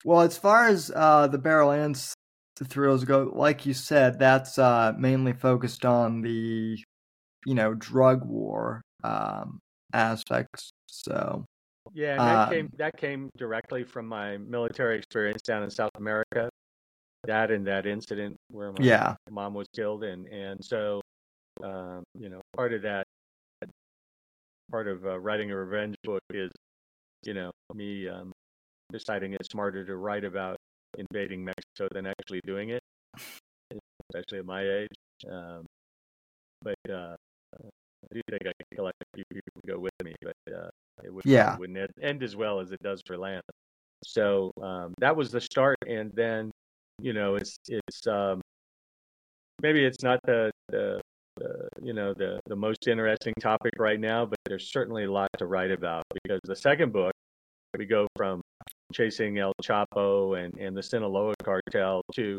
[0.05, 2.13] well, as far as uh, the Barrowlands
[2.65, 6.79] thrills go, like you said, that's uh, mainly focused on the,
[7.47, 9.59] you know, drug war um,
[9.93, 10.71] aspects.
[10.87, 11.45] So,
[11.95, 15.91] Yeah, and that Um, came that came directly from my military experience down in South
[15.97, 16.51] America.
[17.25, 21.01] That and that incident where my yeah, mom was killed, and and so
[21.63, 23.07] um, you know part of that
[24.71, 26.51] part of uh, writing a revenge book is
[27.25, 28.33] you know me um,
[28.93, 30.57] deciding it's smarter to write about
[30.97, 32.83] invading Mexico than actually doing it,
[34.11, 34.89] especially at my age.
[35.31, 35.67] Um,
[36.63, 37.15] but uh,
[37.61, 40.69] I do think I could kill a few people to go with me, but uh,
[41.05, 41.57] it would Yeah.
[41.57, 43.43] wouldn't end, as well as it does for land.
[44.05, 46.51] So um, that was the start, and then
[47.01, 48.41] you know it's it's um,
[49.63, 51.01] maybe it's not the, the
[51.39, 55.29] the you know the the most interesting topic right now, but there's certainly a lot
[55.39, 57.13] to write about because the second book
[57.77, 58.41] we go from
[58.93, 62.39] chasing El Chapo and and the Sinaloa cartel to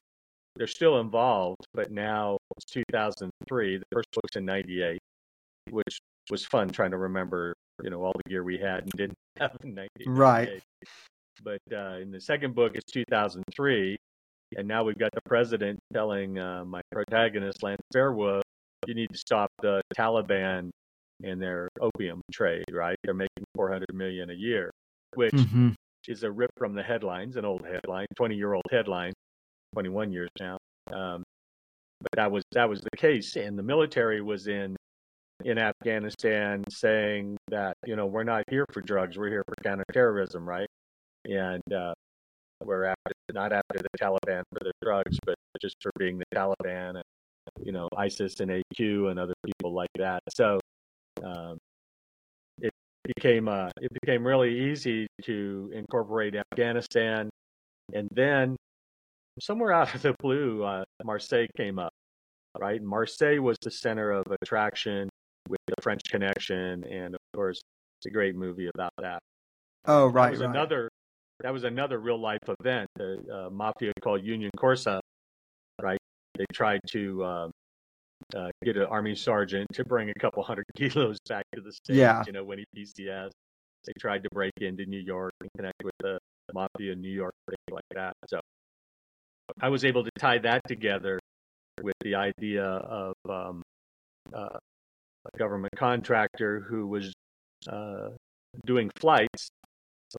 [0.55, 3.77] they're still involved, but now it's 2003.
[3.77, 4.99] The first book's in '98,
[5.69, 9.17] which was fun trying to remember you know all the gear we had and didn't
[9.39, 10.07] have in '98.
[10.07, 10.63] Right.
[11.41, 13.97] But uh, in the second book, it's 2003,
[14.57, 18.41] and now we've got the president telling uh, my protagonist, Lance Fairwood,
[18.87, 20.69] you need to stop the Taliban
[21.23, 22.97] and their opium trade, right?
[23.03, 24.71] They're making 400 million a year,
[25.15, 25.69] which hmm
[26.07, 29.13] is a rip from the headlines, an old headline, 20 year old headline,
[29.73, 30.57] 21 years now.
[30.91, 31.23] Um,
[32.01, 34.75] but that was that was the case, and the military was in
[35.45, 40.47] in Afghanistan saying that you know we're not here for drugs, we're here for counterterrorism,
[40.47, 40.67] right?
[41.25, 41.93] And uh,
[42.63, 46.91] we're after not after the Taliban for their drugs, but just for being the Taliban
[46.95, 47.03] and
[47.63, 50.21] you know ISIS and AQ and other people like that.
[50.29, 50.59] So
[51.23, 51.57] um,
[52.61, 57.29] it became uh, it became really easy to incorporate Afghanistan,
[57.93, 58.55] and then
[59.39, 61.91] somewhere out of the blue, uh, Marseille came up.
[62.59, 65.07] Right, Marseille was the center of attraction
[65.47, 67.61] with the French Connection, and of course,
[67.99, 69.19] it's a great movie about that.
[69.85, 70.49] Oh, That right, was right.
[70.49, 70.89] another
[71.41, 72.89] that was another real life event.
[72.95, 74.85] The uh, mafia called Union Corse?
[76.39, 77.51] They tried to um,
[78.35, 81.97] uh, get an army sergeant to bring a couple hundred kilos back to the states.
[81.97, 82.23] Yeah.
[82.25, 83.29] You know, when he PCS,
[83.85, 86.17] they tried to break into New York and connect with the
[86.53, 88.13] mafia in New York, things like that.
[88.27, 88.39] So
[89.61, 91.19] I was able to tie that together
[91.81, 93.61] with the idea of um,
[94.33, 94.57] uh,
[95.33, 97.13] a government contractor who was
[97.69, 98.09] uh,
[98.65, 99.49] doing flights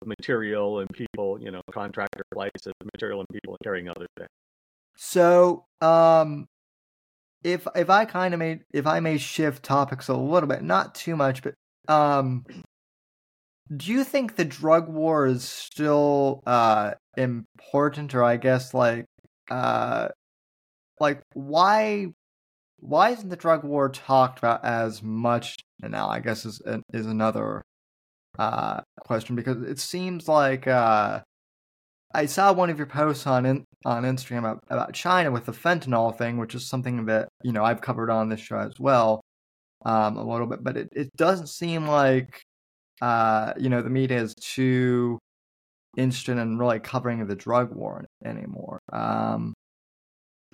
[0.01, 4.07] of material and people, you know, contractor flights of material and people and carrying other
[4.17, 4.29] things.
[5.03, 6.47] So, um,
[7.43, 10.95] if if I kind of made if I may shift topics a little bit, not
[10.95, 11.55] too much, but
[11.89, 12.45] um,
[13.75, 19.07] do you think the drug war is still uh important, or I guess like
[19.51, 20.09] uh,
[21.01, 22.09] like why
[22.81, 26.09] why isn't the drug war talked about as much now?
[26.11, 26.61] I guess is
[26.93, 27.63] is another
[28.39, 31.23] uh question because it seems like uh
[32.15, 33.47] I saw one of your posts on
[33.85, 37.81] on Instagram about, China with the fentanyl thing, which is something that you know I've
[37.81, 39.21] covered on this show as well,
[39.85, 40.63] um, a little bit.
[40.63, 42.43] But it, it doesn't seem like
[43.01, 45.19] uh, you know the media is too
[45.97, 48.79] interested in really covering the drug war anymore.
[48.93, 49.55] Um,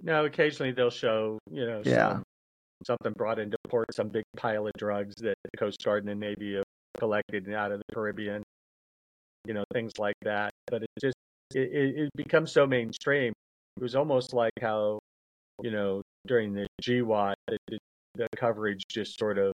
[0.03, 2.13] No, occasionally they'll show, you know, Yeah.
[2.13, 2.23] some,
[2.87, 6.15] something brought into port, some big pile of drugs that the Coast Guard and the
[6.15, 6.65] Navy have
[6.99, 8.43] collected out of the Caribbean,
[9.45, 10.51] you know, things like that.
[10.69, 11.17] But it just
[11.55, 13.33] it, it, it becomes so mainstream.
[13.77, 14.99] It was almost like how,
[15.63, 17.79] you know, during the GWOT, the, the,
[18.15, 19.53] the coverage just sort of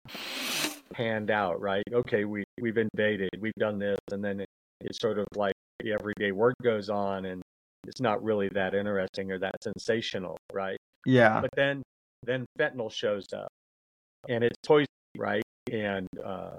[0.93, 1.85] panned out, right?
[1.93, 4.49] Okay, we we've invaded, we've done this, and then it,
[4.81, 7.43] it's sort of like the everyday work goes on, and
[7.87, 10.77] it's not really that interesting or that sensational, right?
[11.07, 11.83] yeah, But then
[12.25, 13.49] then fentanyl shows up,
[14.29, 15.43] and it's poison, right?
[15.73, 16.57] And uh,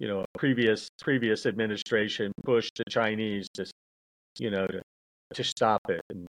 [0.00, 3.66] you know, previous previous administration pushed the Chinese to,
[4.38, 4.82] you know, to
[5.34, 6.26] to stop it and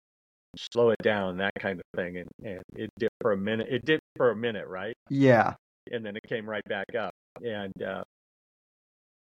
[0.58, 2.18] slow it down, that kind of thing.
[2.18, 3.68] And and it did for a minute.
[3.70, 4.94] It did for a minute, right?
[5.10, 5.54] yeah,
[5.92, 7.12] and then it came right back up.
[7.42, 8.04] And uh,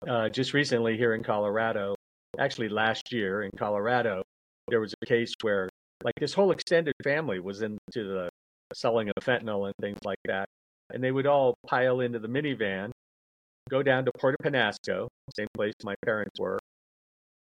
[0.09, 1.95] uh, just recently here in Colorado,
[2.39, 4.23] actually last year in Colorado,
[4.69, 5.69] there was a case where
[6.03, 8.29] like this whole extended family was into the
[8.75, 10.47] selling of fentanyl and things like that,
[10.93, 12.91] and they would all pile into the minivan,
[13.71, 16.59] go down to Puerto Penasco, same place my parents were,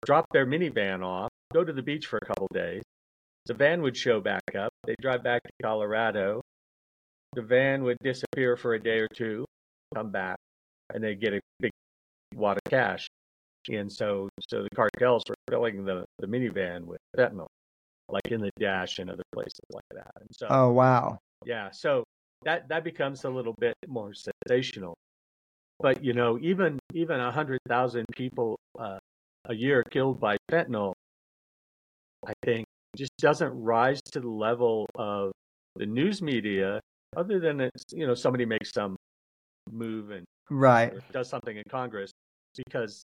[0.05, 2.83] drop their minivan off, go to the beach for a couple days.
[3.45, 4.71] The van would show back up.
[4.85, 6.41] They'd drive back to Colorado.
[7.33, 9.45] The van would disappear for a day or two,
[9.95, 10.37] come back,
[10.93, 11.71] and they'd get a big
[12.35, 13.07] wad of cash.
[13.69, 17.47] And so, so the cartels were filling the, the minivan with fentanyl,
[18.09, 20.11] like in the dash and other places like that.
[20.19, 22.03] And so, oh wow, yeah, so
[22.43, 24.95] that that becomes a little bit more sensational.
[25.79, 28.99] But you know, even even a hundred thousand people uh,
[29.47, 30.93] a year killed by fentanyl,
[32.25, 35.31] I think, just doesn't rise to the level of
[35.75, 36.79] the news media.
[37.15, 38.95] Other than it's you know somebody makes some
[39.71, 42.11] move and right, does something in Congress,
[42.65, 43.03] because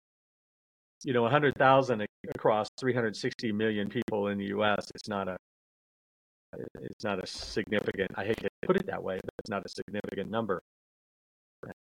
[1.04, 4.90] you know a hundred thousand across 360 million people in the U.S.
[4.96, 5.38] It's not a
[6.82, 8.10] it's not a significant.
[8.16, 10.60] I hate to put it that way, but it's not a significant number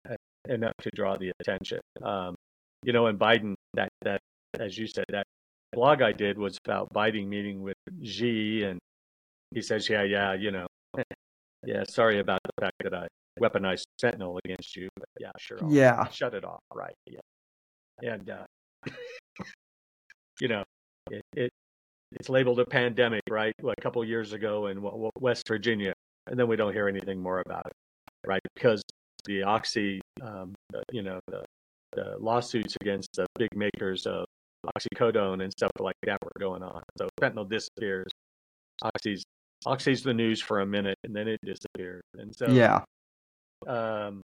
[0.08, 0.14] uh,
[0.48, 1.80] enough to draw the attention.
[2.02, 2.34] Um,
[2.82, 4.20] you know, and Biden, that that
[4.58, 5.26] as you said, that
[5.72, 8.78] blog I did was about Biden meeting with Xi, and
[9.54, 10.66] he says, yeah, yeah, you know,
[11.66, 13.06] yeah, sorry about the fact that I
[13.40, 16.94] weaponized fentanyl against you, but yeah, sure, I'll yeah, shut it off, right?
[17.06, 17.20] Yeah,
[18.02, 18.44] and uh,
[20.40, 20.62] you know,
[21.10, 21.50] it, it
[22.12, 23.54] it's labeled a pandemic, right?
[23.62, 24.78] A couple years ago in
[25.18, 25.92] West Virginia,
[26.28, 27.72] and then we don't hear anything more about it,
[28.26, 28.40] right?
[28.54, 28.82] Because
[29.26, 30.54] the oxy, um,
[30.92, 31.44] you know, the,
[31.92, 34.24] the lawsuits against the big makers of
[34.76, 36.82] oxycodone and stuff like that were going on.
[36.98, 38.10] So fentanyl disappears.
[38.82, 39.24] Oxy's
[39.64, 42.02] oxy's the news for a minute, and then it disappears.
[42.14, 42.82] And so, yeah,
[43.66, 44.22] um,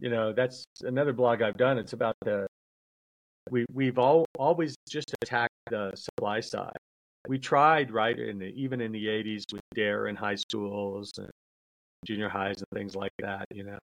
[0.00, 1.78] you know, that's another blog I've done.
[1.78, 2.46] It's about the
[3.50, 6.76] we we've all always just attacked the supply side.
[7.26, 11.28] We tried right in the, even in the 80s with DARE in high schools and
[12.06, 13.44] junior highs and things like that.
[13.52, 13.78] You know,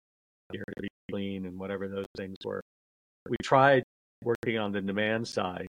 [0.52, 2.60] here to be clean and whatever those things were.
[3.28, 3.82] We tried
[4.22, 5.66] working on the demand side,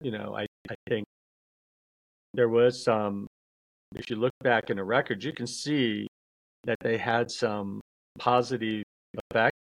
[0.00, 1.04] you know, I I think
[2.34, 3.26] there was some.
[3.94, 6.06] If you look back in the records, you can see
[6.64, 7.80] that they had some
[8.18, 8.82] positive
[9.30, 9.56] effect,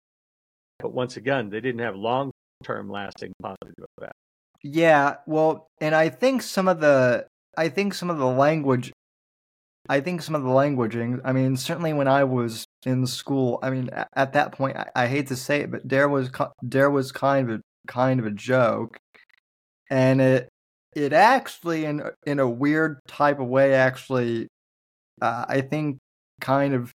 [0.80, 2.32] but once again, they didn't have long
[2.64, 4.14] term lasting positive effect.
[4.62, 7.28] Yeah, well, and I think some of the
[7.58, 8.94] I think some of the language
[9.90, 13.70] I think some of the languaging, I mean, certainly when I was in school, I
[13.70, 16.30] mean, at that point, I, I hate to say it, but Dare was
[16.68, 18.98] Dare was kind of a kind of a joke,
[19.90, 20.50] and it
[20.96, 24.48] it actually, in in a weird type of way, actually,
[25.22, 25.98] uh, I think,
[26.42, 26.92] kind of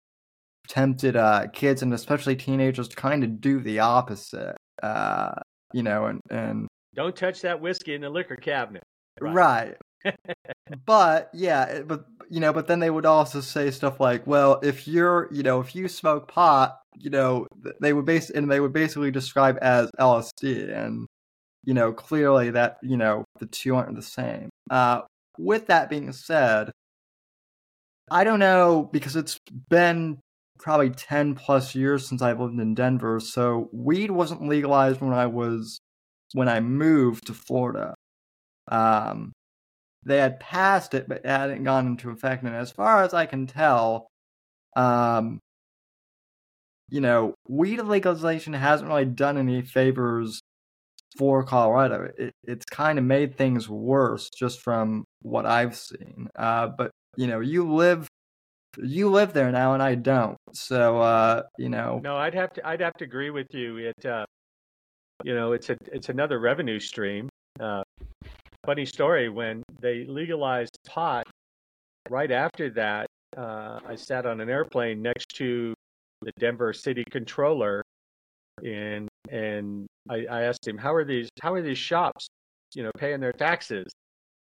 [0.68, 4.56] tempted uh, kids and especially teenagers to kind of do the opposite.
[4.82, 5.32] Uh,
[5.72, 8.82] you know, and and don't touch that whiskey in the liquor cabinet.
[9.20, 9.76] Right.
[10.04, 10.14] right.
[10.86, 14.86] but yeah, but you know, but then they would also say stuff like, "Well, if
[14.86, 17.46] you're, you know, if you smoke pot, you know,
[17.80, 21.06] they would base and they would basically describe as LSD, and
[21.66, 25.02] you know, clearly that you know the two aren't the same." Uh,
[25.38, 26.72] with that being said,
[28.10, 29.38] I don't know because it's
[29.68, 30.18] been
[30.58, 33.20] probably 10 plus years since I've lived in Denver.
[33.20, 35.78] So weed wasn't legalized when I was
[36.32, 37.94] when I moved to Florida.
[38.68, 39.32] Um,
[40.04, 42.42] they had passed it, but it hadn't gone into effect.
[42.44, 44.08] And as far as I can tell,
[44.76, 45.40] um,
[46.88, 50.40] you know, weed legalization hasn't really done any favors
[51.16, 52.10] for Colorado.
[52.18, 56.28] It, it's kind of made things worse just from what I've seen.
[56.36, 58.08] Uh, but you know, you live
[58.78, 60.36] you live there now and I don't.
[60.52, 62.00] So uh, you know.
[62.02, 63.78] No, I'd have to I'd have to agree with you.
[63.78, 64.26] It uh,
[65.24, 67.28] you know, it's a it's another revenue stream.
[67.58, 67.82] Uh,
[68.64, 71.26] funny story when they legalized pot.
[72.08, 75.74] Right after that, uh, I sat on an airplane next to
[76.22, 77.82] the Denver City Controller,
[78.62, 82.28] and and I, I asked him how are these how are these shops,
[82.74, 83.86] you know, paying their taxes,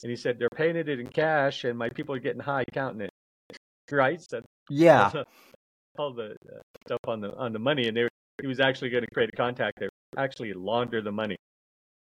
[0.02, 3.02] and he said they're paying it in cash, and my people are getting high counting
[3.02, 3.10] it.
[3.90, 4.20] Right?
[4.22, 5.10] So yeah.
[5.98, 8.08] All the uh, stuff on the on the money, and they,
[8.40, 11.36] he was actually going to create a contact there actually launder the money.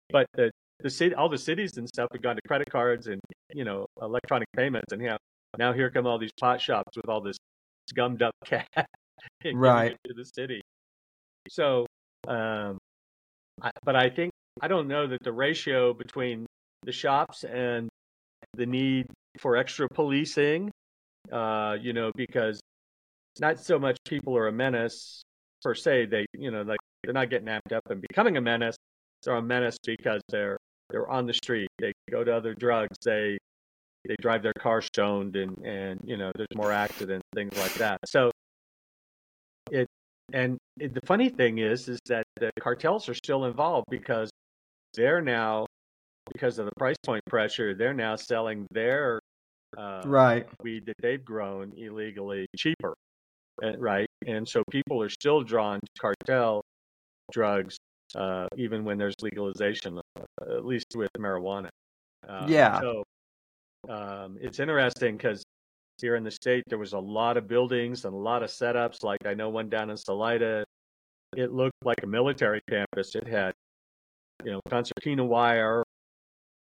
[0.10, 3.20] But the the city, all the cities and stuff have gone to credit cards and
[3.54, 5.18] you know electronic payments, and yeah,
[5.58, 7.38] now here come all these pot shops with all this
[7.94, 8.68] gummed up cash
[9.54, 10.62] right to the city.
[11.50, 11.86] So,
[12.28, 12.78] um,
[13.62, 16.46] I, but I think I don't know that the ratio between
[16.84, 17.90] the shops and
[18.56, 19.08] the need
[19.40, 20.72] for extra policing,
[21.32, 22.60] uh, you know, because
[23.40, 25.24] not so much people are a menace
[25.64, 26.06] per se.
[26.08, 28.76] They, you know, like they're not getting amped up and becoming a menace.
[29.24, 30.58] They're a menace because they're
[30.90, 31.70] they're on the street.
[31.80, 32.98] They go to other drugs.
[33.04, 33.38] They
[34.06, 38.00] they drive their car stoned, and and you know there's more accidents, things like that.
[38.06, 38.32] So
[40.32, 44.30] and the funny thing is is that the cartels are still involved because
[44.94, 45.66] they're now
[46.32, 49.20] because of the price point pressure, they're now selling their
[49.78, 52.94] uh, right weed that they've grown illegally cheaper,
[53.64, 54.08] uh, right?
[54.26, 56.62] And so people are still drawn to cartel
[57.32, 57.78] drugs,
[58.16, 61.70] uh, even when there's legalization, uh, at least with marijuana.
[62.28, 62.80] Uh, yeah.
[62.80, 63.04] So
[63.90, 65.44] um, it's interesting because
[66.00, 69.04] here in the state there was a lot of buildings and a lot of setups.
[69.04, 70.66] Like I know one down in Salida,
[71.36, 73.16] it looked like a military campus.
[73.16, 73.54] It had,
[74.44, 75.84] you know, concertina wire,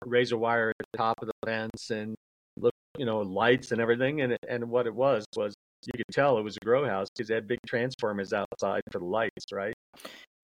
[0.06, 2.16] razor wire at the top of the fence, and
[2.58, 4.22] look, you know, lights and everything.
[4.22, 5.54] And and what it was was
[5.86, 9.00] you could tell it was a grow house because they had big transformers outside for
[9.00, 9.74] the lights, right?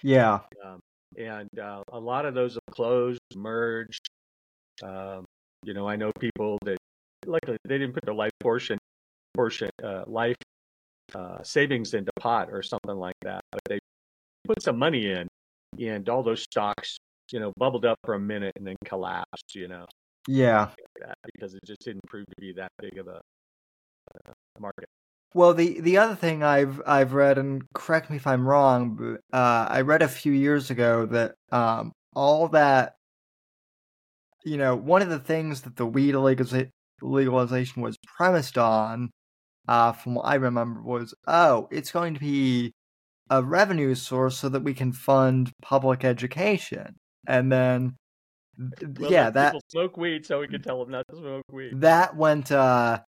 [0.04, 0.40] Yeah.
[0.64, 0.80] Um,
[1.18, 4.08] and uh, a lot of those have closed, merged.
[4.84, 5.26] Um,
[5.64, 6.78] you know, I know people that
[7.26, 8.78] luckily they didn't put their life portion
[9.34, 10.36] portion uh, life
[11.16, 13.80] uh, savings into pot or something like that, but they
[14.46, 15.28] put some money in,
[15.80, 16.98] and all those stocks,
[17.32, 19.56] you know, bubbled up for a minute and then collapsed.
[19.56, 19.86] You know.
[20.28, 20.70] Yeah.
[21.34, 23.22] Because it just didn't prove to be that big of a
[24.28, 24.86] uh, market.
[25.34, 29.38] Well, the the other thing I've I've read, and correct me if I'm wrong, but
[29.38, 32.96] uh, I read a few years ago that um, all that,
[34.44, 36.16] you know, one of the things that the weed
[37.02, 39.10] legalization was premised on,
[39.68, 42.72] uh, from what I remember, was oh, it's going to be
[43.30, 46.96] a revenue source so that we can fund public education,
[47.28, 47.96] and then
[49.00, 51.82] well, yeah, that smoke weed, so we can tell them not to smoke weed.
[51.82, 53.00] That went, uh,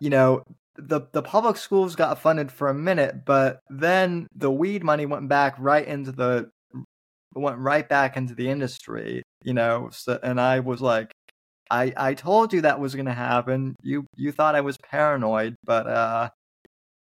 [0.00, 0.42] you know,
[0.76, 5.28] the the public schools got funded for a minute, but then the weed money went
[5.28, 6.50] back right into the
[7.34, 9.22] went right back into the industry.
[9.42, 11.12] You know, so, and I was like,
[11.70, 13.74] I I told you that was going to happen.
[13.82, 16.30] You you thought I was paranoid, but uh,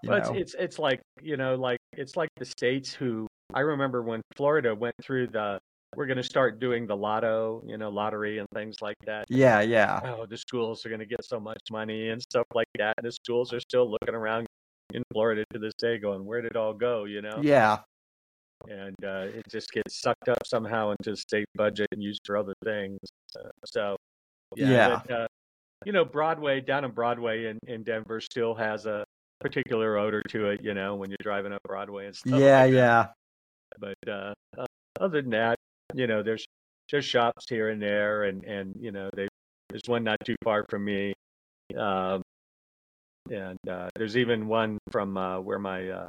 [0.04, 4.04] well, it's, it's it's like you know, like it's like the states who I remember
[4.04, 5.60] when Florida went through the
[5.96, 9.26] we're going to start doing the lotto, you know, lottery and things like that.
[9.30, 10.00] Yeah, yeah.
[10.04, 12.96] Oh, the schools are going to get so much money and stuff like that.
[12.98, 14.48] And the schools are still looking around
[14.94, 17.40] in Florida to this day, going, "Where did it all go?" You know.
[17.42, 17.80] Yeah.
[18.68, 22.38] And uh, it just gets sucked up somehow into the state budget and used for
[22.38, 22.98] other things.
[23.38, 23.98] Uh, so,
[24.56, 25.02] yeah.
[25.10, 25.28] uh,
[25.86, 29.04] you know, Broadway down on Broadway in, in Denver still has a
[29.40, 30.64] particular odor to it.
[30.64, 32.40] You know, when you're driving up Broadway and stuff.
[32.40, 33.08] Yeah, like yeah.
[33.80, 34.34] But uh,
[35.00, 35.58] other than that,
[35.94, 36.46] you know, there's
[36.92, 39.28] there's shops here and there, and and you know, they
[39.70, 41.14] there's one not too far from me,
[41.78, 42.22] um,
[43.32, 46.08] and uh, there's even one from uh, where my uh,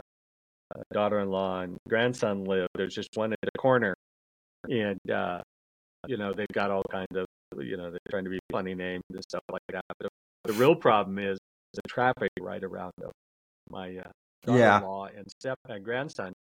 [0.93, 2.69] daughter-in-law and grandson live.
[2.75, 3.95] There's just one at the corner,
[4.69, 5.41] and uh,
[6.07, 7.27] you know, they've got all kinds of
[7.63, 9.85] you know, they're trying to be funny names and stuff like that.
[9.99, 10.09] But
[10.45, 11.39] the real problem is
[11.75, 13.11] the traffic right around them.
[13.71, 14.11] My uh,
[14.45, 15.19] daughter-in-law yeah.
[15.19, 16.33] and step and grandson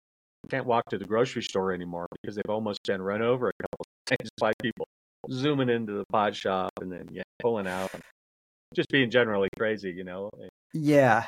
[0.49, 3.85] can't walk to the grocery store anymore because they've almost been run over a couple
[4.05, 4.85] times by people
[5.31, 8.03] zooming into the pod shop and then yeah, pulling out, and
[8.75, 10.29] just being generally crazy, you know.
[10.73, 11.25] Yeah.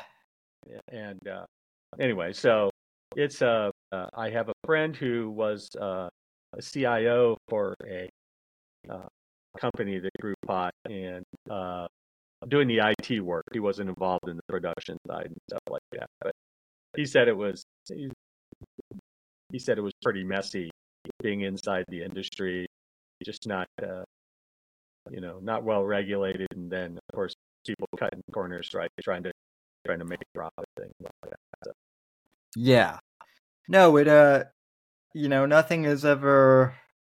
[0.92, 1.44] And uh,
[1.98, 2.70] anyway, so
[3.14, 6.08] it's uh, uh, I have a friend who was uh,
[6.52, 8.08] a CIO for a
[8.90, 9.06] uh,
[9.60, 11.86] company that grew pot and uh,
[12.48, 13.44] doing the IT work.
[13.52, 16.32] He wasn't involved in the production side and stuff like that, but
[16.96, 17.64] he said it was
[19.52, 20.70] he said it was pretty messy
[21.22, 22.66] being inside the industry,
[23.24, 24.02] just not, uh,
[25.10, 27.34] you know, not well regulated, and then of course
[27.66, 29.32] people cutting corners, right, trying to
[29.86, 31.34] trying to make profit, like.
[31.64, 31.72] So.
[32.56, 32.98] Yeah,
[33.68, 34.44] no, it uh,
[35.14, 36.74] you know, nothing is ever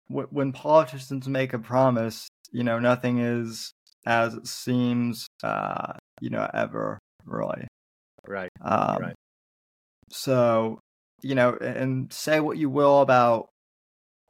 [0.08, 3.72] when politicians make a promise, you know, nothing is
[4.06, 7.66] as it seems, uh, you know, ever really.
[8.26, 8.50] Right.
[8.60, 9.14] Um, right.
[10.10, 10.80] So
[11.22, 13.48] you know, and say what you will about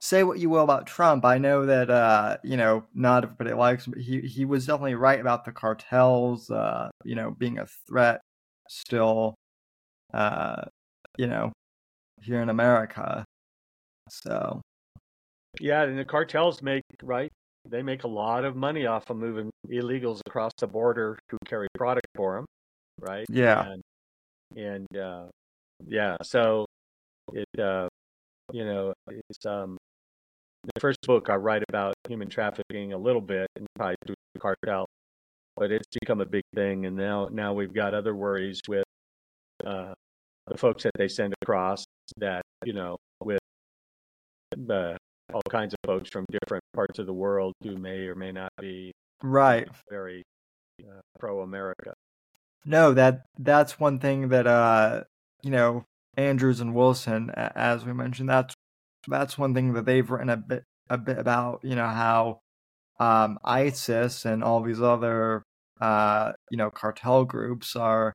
[0.01, 1.25] say what you will about Trump.
[1.25, 4.95] I know that uh, you know, not everybody likes him, but he he was definitely
[4.95, 8.21] right about the cartels, uh, you know, being a threat
[8.69, 9.35] still
[10.15, 10.63] uh,
[11.17, 11.53] you know,
[12.23, 13.25] here in America.
[14.09, 14.61] So
[15.61, 17.31] Yeah, and the cartels make right
[17.69, 21.69] they make a lot of money off of moving illegals across the border who carry
[21.75, 22.47] product for them,
[23.01, 23.27] right?
[23.29, 23.73] Yeah.
[23.73, 23.83] And,
[24.57, 25.25] and uh,
[25.87, 26.67] yeah, so
[27.33, 27.89] it uh,
[28.53, 29.77] you know it's um
[30.75, 34.41] the first book I write about human trafficking a little bit and probably through the
[34.41, 34.87] cartel,
[35.57, 38.85] but it's become a big thing, and now now we've got other worries with
[39.67, 39.93] uh,
[40.47, 41.85] the folks that they send across
[42.17, 43.41] that you know with
[44.71, 44.97] uh,
[45.33, 48.51] all kinds of folks from different parts of the world who may or may not
[48.61, 50.23] be right very
[50.83, 51.93] uh, pro America.
[52.65, 55.05] No, that that's one thing that uh
[55.43, 55.85] you know
[56.17, 58.55] Andrews and Wilson, as we mentioned, that's
[59.07, 61.61] that's one thing that they've written a bit a bit about.
[61.63, 62.41] You know how
[62.99, 65.45] um, ISIS and all these other
[65.81, 68.13] uh, you know cartel groups are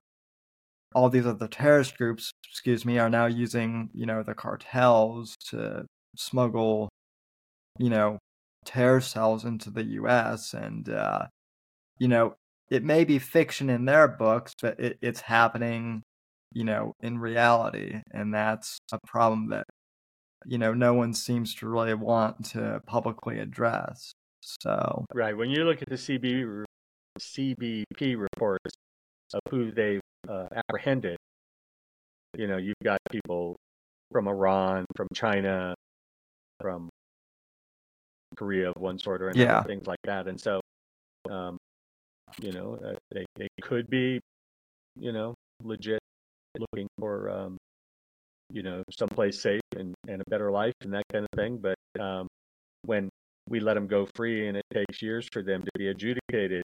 [0.93, 5.85] all these other terrorist groups, excuse me, are now using you know the cartels to
[6.15, 6.89] smuggle
[7.79, 8.19] you know
[8.65, 10.53] terror cells into the U.S.
[10.53, 11.27] and uh,
[11.99, 12.35] you know
[12.69, 16.03] it may be fiction in their books, but it, it's happening
[16.53, 18.01] you know, in reality.
[18.11, 19.65] And that's a problem that,
[20.45, 24.13] you know, no one seems to really want to publicly address.
[24.41, 25.35] So, right.
[25.35, 26.63] When you look at the CB,
[27.19, 28.75] CBP reports
[29.33, 31.17] of who they've uh, apprehended,
[32.37, 33.55] you know, you've got people
[34.11, 35.75] from Iran, from China,
[36.59, 36.89] from
[38.35, 39.63] Korea of one sort or another, yeah.
[39.63, 40.27] things like that.
[40.27, 40.61] And so,
[41.29, 41.57] um,
[42.41, 44.19] you know, uh, they, they could be,
[44.99, 45.99] you know, legit
[46.59, 47.57] looking for um,
[48.51, 51.57] you know someplace safe and, and a better life and that kind of thing.
[51.57, 52.27] But um,
[52.85, 53.09] when
[53.49, 56.63] we let them go free and it takes years for them to be adjudicated,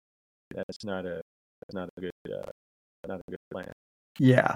[0.54, 1.20] that's not a
[1.60, 2.50] that's not a good uh,
[3.06, 3.72] not a good plan.
[4.18, 4.54] Yeah.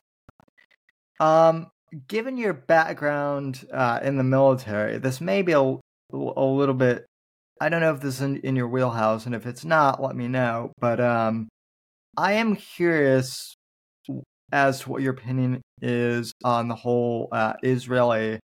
[1.21, 1.71] Um,
[2.07, 5.79] given your background uh, in the military, this may be a,
[6.13, 7.07] a little bit.
[7.61, 10.15] I don't know if this is in, in your wheelhouse, and if it's not, let
[10.15, 10.73] me know.
[10.81, 11.49] But um,
[12.17, 13.55] I am curious
[14.53, 18.39] as to what your opinion is on the whole uh, Israeli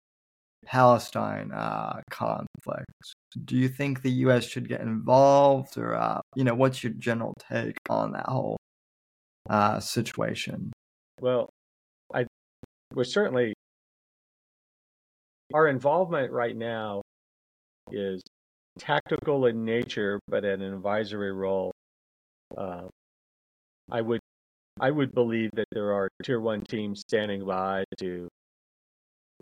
[0.65, 2.91] Palestine uh, conflict.
[3.45, 4.45] Do you think the U.S.
[4.45, 8.57] should get involved, or uh, you know, what's your general take on that whole
[9.49, 10.73] uh, situation?
[11.21, 11.51] Well,
[12.15, 12.27] I
[12.95, 13.53] we're certainly
[15.53, 17.03] our involvement right now
[17.93, 18.23] is
[18.79, 21.73] tactical in nature, but at an advisory role.
[22.57, 22.89] Uh,
[23.91, 24.21] I would
[24.81, 28.29] I would believe that there are tier one teams standing by to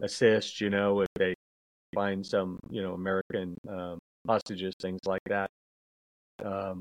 [0.02, 0.60] assist.
[0.60, 1.34] You know, if they
[1.94, 5.48] find some you know American um, hostages, things like that.
[6.44, 6.80] Um,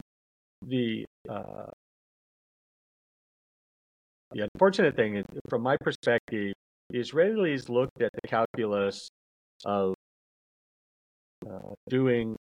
[0.65, 1.65] the uh,
[4.31, 6.53] the unfortunate thing, from my perspective,
[6.89, 9.09] the Israelis looked at the calculus
[9.65, 9.93] of
[11.89, 12.35] doing,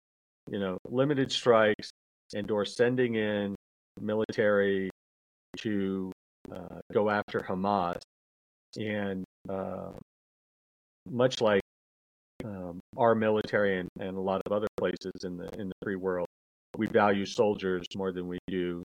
[0.50, 1.90] you know, limited strikes
[2.34, 3.56] and or sending in
[4.00, 4.90] military
[5.58, 6.12] to
[6.54, 8.00] uh, go after Hamas,
[8.78, 9.92] and uh,
[11.10, 11.62] much like
[12.44, 15.96] um, our military and, and a lot of other places in the in the free
[15.96, 16.28] world,
[16.78, 18.84] we value soldiers more than we do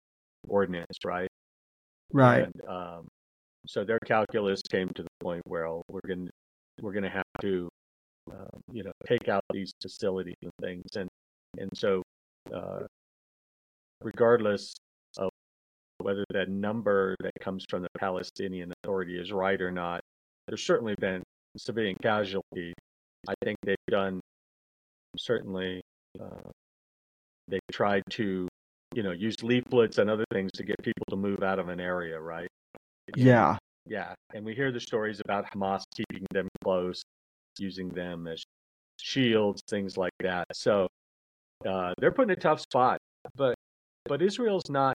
[0.47, 1.29] ordnance, right?
[2.13, 2.43] Right.
[2.43, 3.07] And, um,
[3.67, 6.29] so their calculus came to the point where oh, we're going
[6.81, 7.69] we're going to have to
[8.31, 11.09] um, you know take out these facilities and things, and
[11.57, 12.01] and so
[12.53, 12.81] uh,
[14.01, 14.73] regardless
[15.17, 15.29] of
[15.99, 20.01] whether that number that comes from the Palestinian Authority is right or not,
[20.47, 21.23] there's certainly been
[21.57, 22.73] civilian casualties.
[23.27, 24.19] I think they've done
[25.17, 25.81] certainly
[26.19, 26.49] uh,
[27.47, 28.47] they tried to
[28.95, 31.79] you know use leaflets and other things to get people to move out of an
[31.79, 32.47] area, right?
[33.15, 33.57] Yeah.
[33.85, 37.01] Yeah, and we hear the stories about Hamas keeping them close,
[37.59, 38.43] using them as
[38.97, 40.45] shields, things like that.
[40.53, 40.87] So
[41.67, 42.99] uh, they're put in a tough spot,
[43.35, 43.55] but
[44.05, 44.95] but Israel's not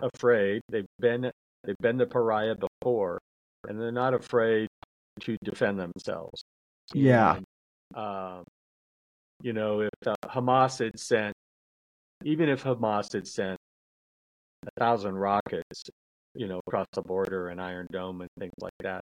[0.00, 0.62] afraid.
[0.68, 1.30] They've been
[1.64, 3.18] they've been the pariah before,
[3.68, 4.68] and they're not afraid
[5.20, 6.42] to defend themselves.
[6.92, 7.36] Yeah.
[7.36, 7.46] And,
[7.94, 8.42] uh,
[9.42, 11.34] you know, if uh, Hamas had sent,
[12.24, 13.58] even if Hamas had sent
[14.66, 15.84] a thousand rockets,
[16.34, 19.02] you know, across the border and Iron Dome and things like that,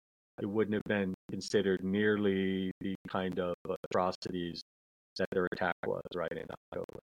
[0.42, 3.54] it wouldn't have been considered nearly the kind of
[3.90, 4.62] atrocities
[5.18, 7.00] that their attack was right in October.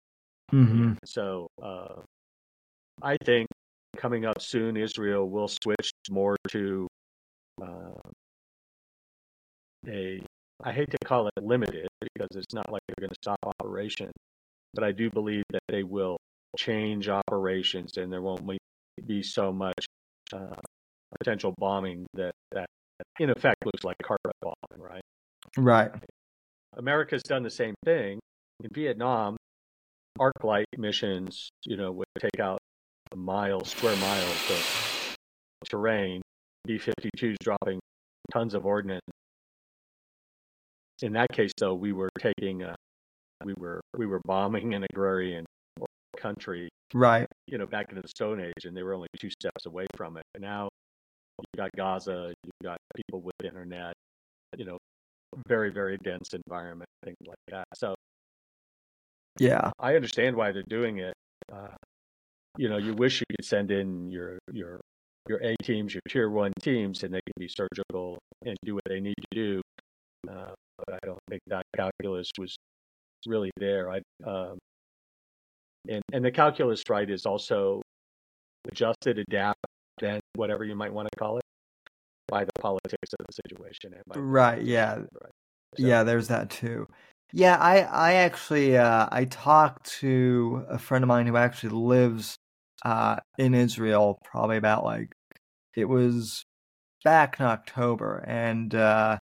[0.53, 0.93] Mm-hmm.
[1.05, 2.03] So uh,
[3.03, 3.49] I think
[3.97, 6.87] coming up soon, Israel will switch more to
[7.61, 8.11] uh,
[9.89, 10.21] a,
[10.63, 14.11] I hate to call it limited because it's not like they're going to stop operation,
[14.75, 16.17] but I do believe that they will
[16.57, 18.49] change operations and there won't
[19.07, 19.87] be so much
[20.33, 20.57] uh,
[21.19, 22.67] potential bombing that, that
[23.19, 25.03] in effect looks like carpet bombing, right?
[25.57, 25.91] Right.
[26.77, 28.19] America's done the same thing
[28.63, 29.37] in Vietnam.
[30.19, 32.59] Arc light missions, you know, would take out
[33.15, 34.63] miles, square miles of
[35.69, 36.23] terrain.
[36.67, 37.79] B-52s dropping
[38.33, 39.03] tons of ordnance.
[41.03, 42.75] In that case, though, we were taking, uh,
[43.45, 45.45] we were we were bombing an agrarian
[46.17, 47.27] country Right.
[47.47, 50.17] you know, back into the Stone Age, and they were only two steps away from
[50.17, 50.23] it.
[50.35, 50.69] And now
[51.39, 53.95] you've got Gaza, you've got people with internet,
[54.57, 54.79] you know,
[55.49, 57.67] very, very dense environment, things like that.
[57.75, 57.95] So
[59.39, 59.71] Yeah.
[59.79, 61.15] I understand why they're doing it.
[61.53, 61.77] Uh,
[62.57, 64.81] you know, you wish you could send in your your
[65.29, 68.85] your A teams, your tier one teams, and they can be surgical and do what
[68.87, 69.63] they need to do.
[70.29, 72.57] Uh, but I don't think that calculus was
[73.27, 73.91] really there.
[73.91, 74.59] I um,
[75.89, 77.83] and and the calculus right is also
[78.69, 79.61] adjusted, adapt,
[80.01, 81.45] then whatever you might want to call it,
[82.29, 83.95] by the politics of the situation.
[84.15, 84.63] Right.
[84.63, 84.97] Yeah.
[84.97, 85.33] right.
[85.77, 86.87] So, Yeah, there's that too.
[87.33, 92.37] Yeah, I I actually uh, I talked to a friend of mine who actually lives
[92.85, 95.13] uh, in Israel, probably about like
[95.75, 96.45] it was
[97.05, 99.19] back in October, and uh,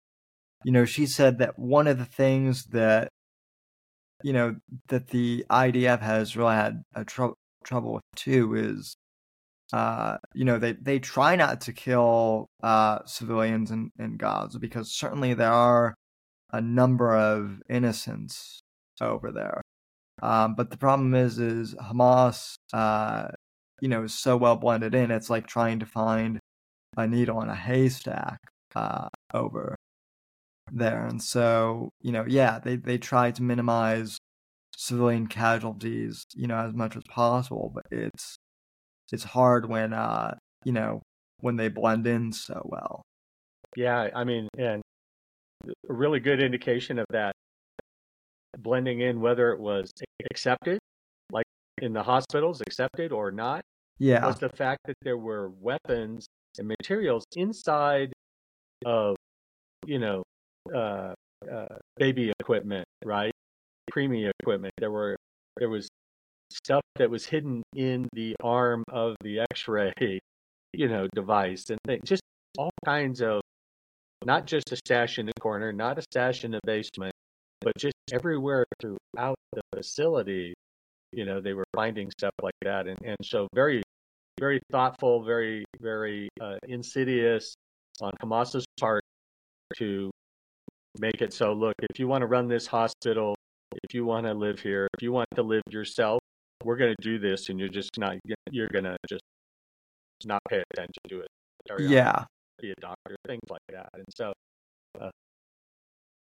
[0.63, 3.09] you know she said that one of the things that
[4.23, 4.55] you know
[4.87, 8.95] that the IDF has really had a tr- trouble with too is
[9.73, 14.91] uh, you know they they try not to kill uh, civilians in, in Gaza because
[14.91, 15.95] certainly there are
[16.51, 18.59] a number of innocents
[19.01, 19.61] over there.
[20.21, 23.29] Um, but the problem is, is Hamas, uh,
[23.81, 25.11] you know, is so well blended in.
[25.11, 26.39] It's like trying to find
[26.97, 28.39] a needle in a haystack
[28.75, 29.75] uh, over
[30.71, 31.05] there.
[31.05, 34.17] And so, you know, yeah, they they try to minimize
[34.75, 37.71] civilian casualties, you know, as much as possible.
[37.73, 38.37] But it's
[39.11, 40.35] it's hard when, uh,
[40.65, 41.01] you know,
[41.39, 43.01] when they blend in so well.
[43.75, 44.81] Yeah, I mean, and
[45.89, 47.33] a really good indication of that
[48.57, 49.91] blending in, whether it was
[50.31, 50.79] accepted,
[51.31, 51.45] like
[51.81, 53.61] in the hospitals, accepted or not,
[53.99, 58.13] Yeah, was the fact that there were weapons and materials inside
[58.85, 59.15] of,
[59.85, 60.23] you know,
[60.75, 61.13] uh,
[61.51, 63.33] uh, baby equipment, right?
[63.91, 64.73] Preemie equipment.
[64.79, 65.17] There were
[65.57, 65.89] there was
[66.51, 70.19] stuff that was hidden in the arm of the X-ray,
[70.73, 72.03] you know, device and things.
[72.05, 72.21] Just
[72.57, 73.41] all kinds of
[74.25, 77.13] not just a stash in the corner, not a stash in the basement,
[77.61, 80.53] but just everywhere throughout the facility,
[81.11, 82.87] you know, they were finding stuff like that.
[82.87, 83.81] And, and so very,
[84.39, 87.53] very thoughtful, very, very uh, insidious
[88.01, 89.03] on Hamas's part
[89.77, 90.09] to
[90.99, 93.35] make it so look, if you want to run this hospital,
[93.83, 96.19] if you want to live here, if you want to live yourself,
[96.63, 98.15] we're going to do this, and you're just not,
[98.51, 99.21] you're going to just
[100.25, 101.27] not pay attention to it.
[101.79, 102.23] Yeah.
[102.61, 103.89] Be a doctor, things like that.
[103.93, 104.33] And so
[104.99, 105.09] uh,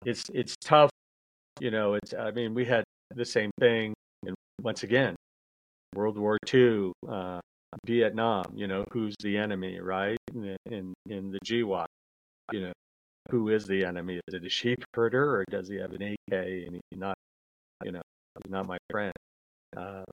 [0.05, 0.89] it's it's tough,
[1.61, 1.93] you know.
[1.93, 2.83] It's I mean we had
[3.15, 3.93] the same thing,
[4.25, 5.15] and once again,
[5.95, 7.39] World War II, uh,
[7.85, 8.43] Vietnam.
[8.53, 10.17] You know who's the enemy, right?
[10.33, 11.85] In in, in the GWOT,
[12.51, 12.73] you know
[13.29, 14.19] who is the enemy?
[14.27, 17.15] Is it a sheep herder or does he have an AK and he's not,
[17.83, 18.01] you know,
[18.43, 19.13] he's not my friend?
[19.75, 20.03] Uh,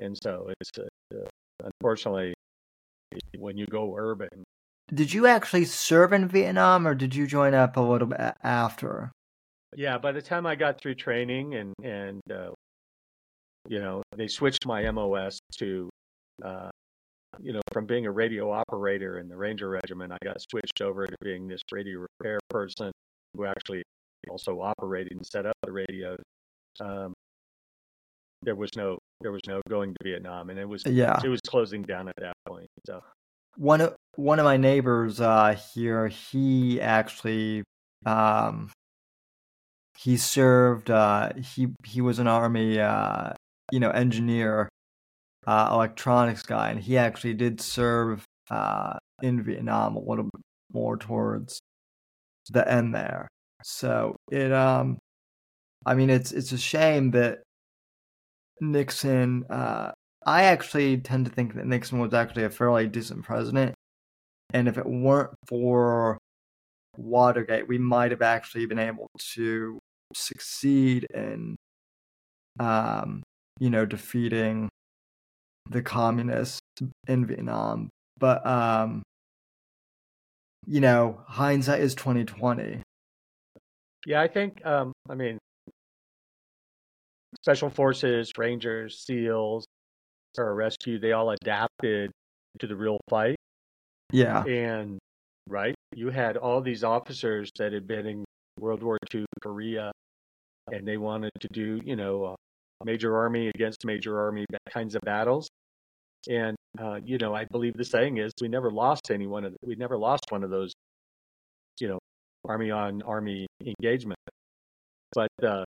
[0.00, 1.28] and so it's uh,
[1.62, 2.34] unfortunately
[3.38, 4.44] when you go urban.
[4.92, 9.12] Did you actually serve in Vietnam or did you join up a little bit after?
[9.76, 12.50] Yeah, by the time I got through training and and uh,
[13.68, 15.90] you know they switched my MOS to
[16.44, 16.70] uh,
[17.40, 21.06] you know from being a radio operator in the Ranger Regiment, I got switched over
[21.06, 22.90] to being this radio repair person
[23.34, 23.84] who actually
[24.28, 26.18] also operated and set up the radios.
[26.80, 27.12] Um,
[28.42, 31.40] there was no there was no going to Vietnam, and it was yeah it was
[31.46, 32.68] closing down at that point.
[32.86, 33.02] So
[33.56, 37.64] one of one of my neighbors uh, here, he actually
[38.06, 38.70] um,
[39.98, 40.90] he served.
[40.90, 43.32] Uh, he he was an army, uh,
[43.70, 44.68] you know, engineer,
[45.46, 50.96] uh, electronics guy, and he actually did serve uh, in Vietnam a little bit more
[50.96, 51.60] towards
[52.50, 53.28] the end there.
[53.62, 54.98] So it um,
[55.84, 57.42] I mean, it's it's a shame that
[58.60, 59.44] Nixon.
[59.50, 59.92] Uh,
[60.26, 63.74] I actually tend to think that Nixon was actually a fairly decent president,
[64.52, 66.18] and if it weren't for
[66.96, 69.78] Watergate, we might have actually been able to
[70.14, 71.56] succeed in,
[72.58, 73.22] um,
[73.58, 74.68] you know, defeating
[75.70, 76.60] the communists
[77.06, 77.88] in Vietnam.
[78.18, 79.02] But um,
[80.66, 82.82] you know, hindsight is twenty twenty.
[84.06, 84.64] Yeah, I think.
[84.66, 85.38] Um, I mean,
[87.42, 89.64] special forces, rangers, SEALs,
[90.38, 92.10] pararescue—they all adapted
[92.58, 93.36] to the real fight.
[94.12, 94.98] Yeah, and
[95.48, 98.24] right, you had all these officers that had been in
[98.58, 99.92] World War II, Korea,
[100.68, 102.34] and they wanted to do, you know, uh,
[102.84, 105.48] major army against major army kinds of battles.
[106.28, 109.56] And uh, you know, I believe the saying is, we never lost any one of,
[109.64, 110.72] we never lost one of those,
[111.80, 111.98] you know,
[112.46, 114.18] army on army engagement.
[115.12, 115.64] But uh,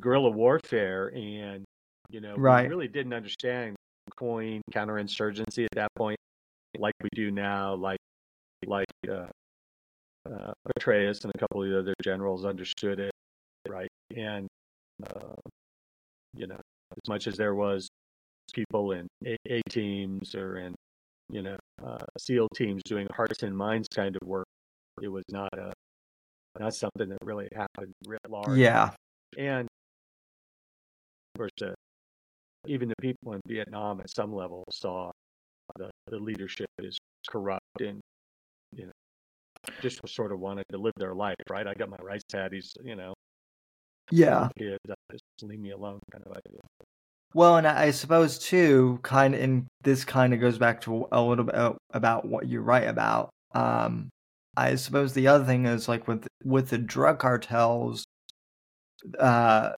[0.00, 1.64] guerrilla warfare, and
[2.10, 2.64] you know, right.
[2.64, 3.76] we really didn't understand
[4.16, 6.18] coin counterinsurgency at that point,
[6.78, 7.98] like we do now, like
[8.66, 9.26] like uh,
[10.30, 13.12] uh, Petraeus and a couple of the other generals understood it,
[13.68, 13.88] right?
[14.16, 14.46] And
[15.06, 15.34] uh,
[16.34, 16.60] you know,
[16.92, 17.88] as much as there was
[18.52, 20.74] people in A, A teams or in
[21.30, 24.46] you know uh, SEAL teams doing hearts and minds kind of work,
[25.02, 25.72] it was not a
[26.60, 28.58] not something that really happened writ large.
[28.58, 28.90] Yeah,
[29.38, 29.68] and
[31.40, 31.66] uh,
[32.66, 35.10] even the people in Vietnam at some level saw
[35.76, 38.00] the, the leadership is corrupt and
[38.72, 38.92] you know
[39.80, 41.66] just sort of wanted to live their life, right?
[41.66, 43.14] I got my rice paddies, you know.
[44.10, 44.48] Yeah.
[44.58, 44.78] Kids,
[45.10, 46.60] just leave me alone, kind of idea.
[47.32, 51.20] Well, and I suppose too, kind of, and this kind of goes back to a
[51.20, 51.54] little bit
[51.92, 53.30] about what you write about.
[53.54, 54.10] Um,
[54.56, 58.04] I suppose the other thing is like with with the drug cartels,
[59.18, 59.72] uh,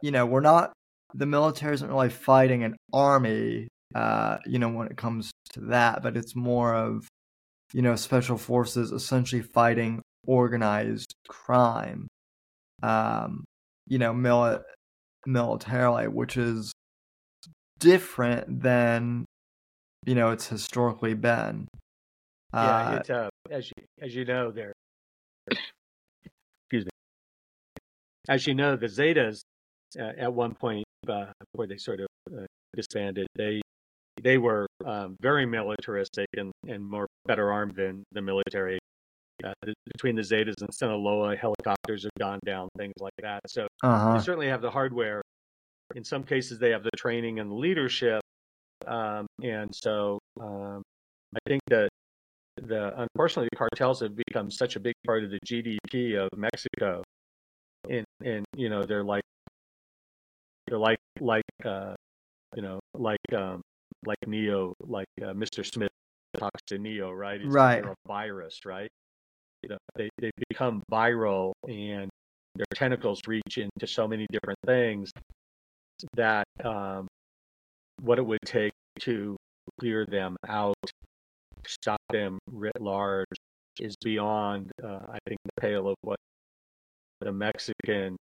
[0.00, 0.72] you know, we're not
[1.14, 6.02] the military isn't really fighting an army, uh, you know, when it comes to that,
[6.02, 7.06] but it's more of
[7.72, 12.06] you know, special forces essentially fighting organized crime,
[12.82, 13.44] um,
[13.86, 14.62] you know, mili-
[15.26, 16.72] militarily, which is
[17.78, 19.24] different than,
[20.04, 21.66] you know, it's historically been.
[22.54, 24.72] Yeah, uh, it's uh, as you as you know, there.
[25.50, 26.90] Excuse me.
[28.28, 29.40] As you know, the Zetas
[29.98, 33.60] uh, at one point, uh, before they sort of uh, disbanded, they
[34.22, 38.78] they were um, very militaristic and, and more better armed than the military.
[39.42, 39.52] Uh,
[39.86, 43.40] between the Zetas and Sinaloa, helicopters have gone down, things like that.
[43.48, 44.14] So uh-huh.
[44.14, 45.22] they certainly have the hardware.
[45.96, 48.20] In some cases, they have the training and the leadership.
[48.86, 50.82] Um, and so um,
[51.34, 51.88] I think that
[52.56, 57.02] the unfortunately the cartels have become such a big part of the GDP of Mexico.
[57.88, 59.24] And and you know they're like
[60.70, 61.94] like like uh,
[62.54, 63.62] you know like um,
[64.06, 65.64] like Neo, like uh, Mr.
[65.64, 65.90] Smith
[66.38, 67.40] talks to Neo, right?
[67.40, 67.84] He's right.
[67.84, 68.90] a virus, right?
[69.62, 72.10] You know, they they become viral and
[72.54, 75.10] their tentacles reach into so many different things
[76.14, 77.06] that um,
[78.00, 79.36] what it would take to
[79.80, 80.74] clear them out,
[81.66, 83.26] stop them writ large,
[83.78, 86.18] is beyond, uh, I think, the pale of what
[87.20, 88.16] the Mexican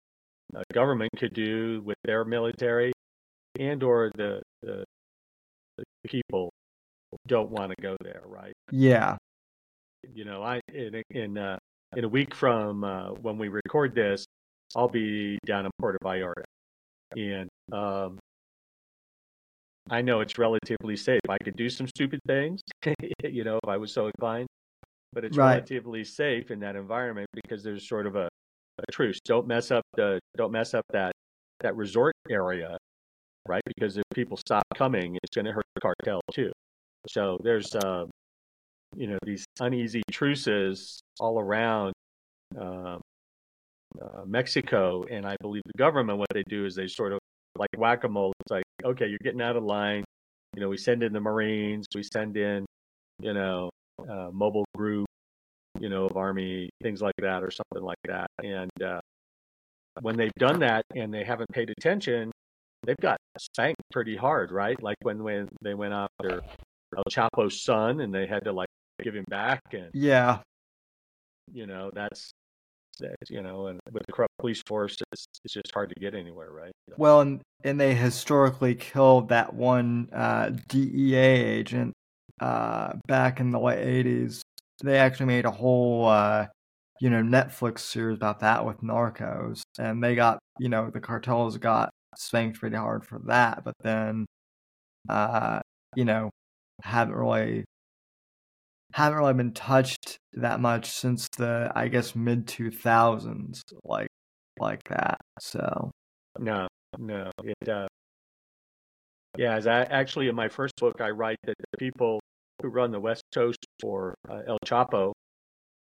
[0.56, 2.92] uh, government could do with their military,
[3.58, 4.84] and or the the,
[5.78, 6.50] the people
[7.26, 8.54] don't want to go there, right?
[8.70, 9.16] Yeah.
[10.14, 11.58] You know, I in in uh,
[11.96, 14.24] in a week from uh, when we record this,
[14.76, 16.44] I'll be down in Puerto Vallarta,
[17.16, 18.18] and um,
[19.90, 21.20] I know it's relatively safe.
[21.28, 22.60] I could do some stupid things,
[23.24, 24.48] you know, if I was so inclined,
[25.12, 25.54] but it's Right.
[25.54, 28.28] relatively safe in that environment because there's sort of a, a
[28.92, 29.18] truce.
[29.24, 31.12] Don't mess up the don't mess up that
[31.60, 32.76] that resort area,
[33.48, 33.62] right?
[33.66, 36.52] Because if people stop coming, it's going to hurt the cartel too.
[37.08, 38.04] So there's uh,
[38.96, 41.92] you know these uneasy truces all around
[42.58, 43.00] um,
[44.00, 47.18] uh, Mexico, and I believe the government what they do is they sort of
[47.58, 48.32] like whack a mole.
[48.40, 50.04] It's like okay, you're getting out of line.
[50.54, 52.64] You know, we send in the Marines, we send in
[53.20, 53.70] you know
[54.08, 55.07] uh, mobile group,
[55.80, 59.00] you know, of army things like that or something like that, and uh,
[60.00, 62.30] when they've done that and they haven't paid attention,
[62.84, 64.80] they've got spanked pretty hard, right?
[64.82, 66.40] Like when when they went after
[66.96, 68.68] El Chapo's son and they had to like
[69.02, 70.40] give him back, and Yeah.
[71.52, 72.30] you know that's,
[73.28, 76.50] you know, and with the corrupt police force, it's it's just hard to get anywhere,
[76.50, 76.72] right?
[76.96, 81.92] Well, and and they historically killed that one uh, DEA agent
[82.40, 84.40] uh, back in the late '80s.
[84.82, 86.46] They actually made a whole uh,
[87.00, 91.58] you know Netflix series about that with Narcos, and they got you know the cartels
[91.58, 94.26] got spanked pretty hard for that, but then
[95.08, 95.60] uh,
[95.96, 96.30] you know
[96.82, 97.64] haven't really
[98.92, 104.08] haven't really been touched that much since the I guess mid 2000s, like
[104.58, 105.18] like that.
[105.40, 105.90] So.
[106.38, 106.68] No,
[106.98, 107.30] no.
[107.42, 107.88] It, uh,
[109.36, 112.20] yeah, as I actually in my first book, I write that the people
[112.62, 115.12] who run the West Coast for uh, El Chapo,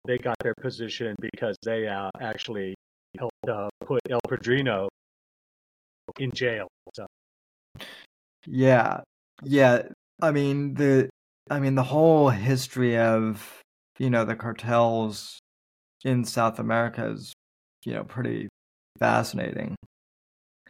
[0.05, 2.75] they got their position because they uh, actually
[3.17, 4.89] helped uh, put El Padrino
[6.19, 6.67] in jail.
[6.93, 7.05] So
[8.45, 9.01] Yeah,
[9.43, 9.83] yeah.
[10.21, 11.09] I mean the,
[11.49, 13.61] I mean the whole history of
[13.99, 15.39] you know the cartels
[16.03, 17.33] in South America is
[17.85, 18.49] you know pretty
[18.99, 19.75] fascinating.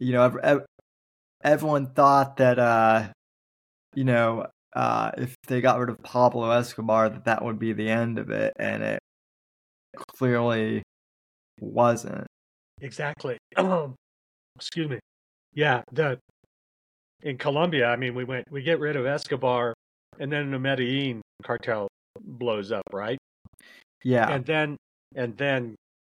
[0.00, 0.66] You know, ev- ev-
[1.42, 3.08] everyone thought that uh,
[3.94, 7.88] you know, uh, if they got rid of Pablo Escobar, that that would be the
[7.88, 8.98] end of it, and it
[10.16, 10.82] clearly
[11.60, 12.26] wasn't.
[12.80, 13.38] exactly.
[14.56, 14.98] Excuse me.
[15.52, 16.18] Yeah, the
[17.22, 19.74] in Colombia, I mean, we went we get rid of Escobar,
[20.18, 21.88] and then the Medellin cartel
[22.20, 23.18] blows up, right?
[24.02, 24.76] Yeah, and then
[25.14, 25.76] and then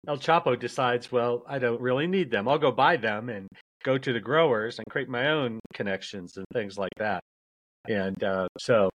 [0.07, 2.47] El Chapo decides, well, I don't really need them.
[2.47, 3.47] I'll go buy them and
[3.83, 7.21] go to the growers and create my own connections and things like that.
[7.89, 8.89] And uh, so,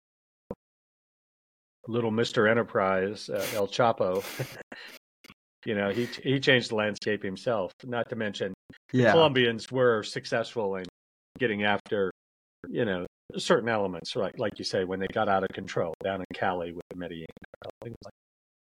[1.86, 4.24] little Mister Enterprise, uh, El Chapo,
[5.64, 7.72] you know, he he changed the landscape himself.
[7.84, 8.54] Not to mention,
[8.92, 9.12] yeah.
[9.12, 10.84] Colombians were successful in
[11.38, 12.10] getting after,
[12.68, 14.36] you know, certain elements, right?
[14.38, 17.26] Like you say, when they got out of control down in Cali with the Medellin,
[17.82, 18.14] things like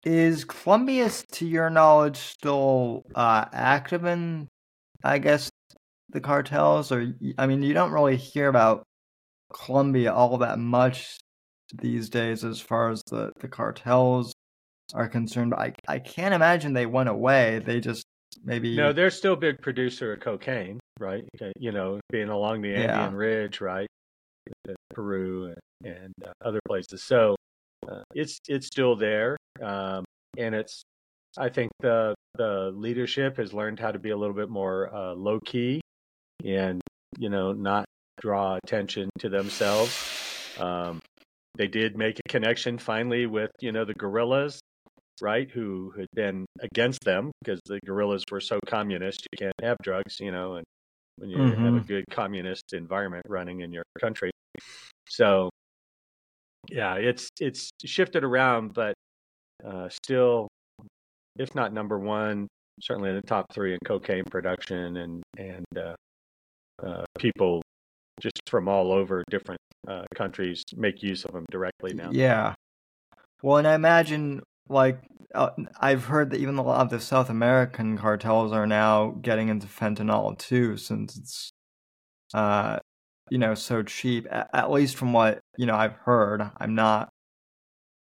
[0.04, 4.48] Is Colombia, to your knowledge, still uh, active in,
[5.04, 5.50] I guess,
[6.10, 6.92] the cartels?
[6.92, 8.84] Or I mean, you don't really hear about
[9.54, 11.18] Colombia all that much
[11.74, 14.34] these days, as far as the the cartels
[14.94, 15.54] are concerned.
[15.54, 17.60] I I can't imagine they went away.
[17.60, 18.06] They just
[18.44, 21.24] maybe No, they're still a big producer of cocaine, right?
[21.58, 23.18] You know, being along the Andean Yeah.
[23.18, 23.88] Ridge, right?
[24.70, 27.04] Uh, Peru and, and uh, other places.
[27.04, 27.36] So
[27.90, 30.06] uh, it's it's still there, um,
[30.38, 30.84] and it's.
[31.38, 35.14] I think the the leadership has learned how to be a little bit more uh,
[35.14, 35.82] low key,
[36.46, 36.80] and
[37.18, 37.86] you know, not
[38.22, 40.56] draw attention to themselves.
[40.58, 41.00] Um,
[41.56, 44.60] they did make a connection finally with you know the guerrillas
[45.22, 49.28] right, who had been against them because the guerrillas were so communist.
[49.32, 50.66] You can't have drugs, you know, and
[51.18, 51.88] when you have a Mhm.
[51.88, 54.32] good communist environment running in your country.
[55.08, 55.50] So,
[56.70, 58.94] yeah, it's it's shifted around, but
[59.64, 60.48] uh, still,
[61.38, 62.48] if not number one,
[62.82, 65.96] certainly in the top three in cocaine production and and uh,
[66.84, 67.62] uh, people
[68.22, 72.10] just from all over different uh, countries make use of them directly now.
[72.12, 72.54] Yeah.
[73.42, 75.00] Well, and I imagine like
[75.34, 75.50] uh,
[75.80, 79.68] I've heard that even a lot of the South American cartels are now getting into
[79.68, 81.50] fentanyl too, since it's
[82.34, 82.80] uh
[83.30, 84.28] you know so cheap.
[84.30, 86.50] At, at least from what you know I've heard.
[86.58, 87.10] I'm not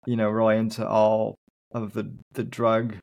[0.06, 1.36] you know really into all
[1.74, 2.98] of the the drug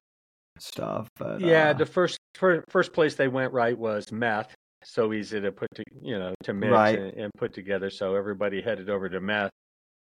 [0.59, 1.09] stuff.
[1.17, 4.55] But, yeah, uh, the first fir- first place they went right was meth.
[4.85, 6.99] So easy to put to you know to mix Right.
[6.99, 7.91] and, and put together.
[7.91, 9.51] So everybody headed over to meth,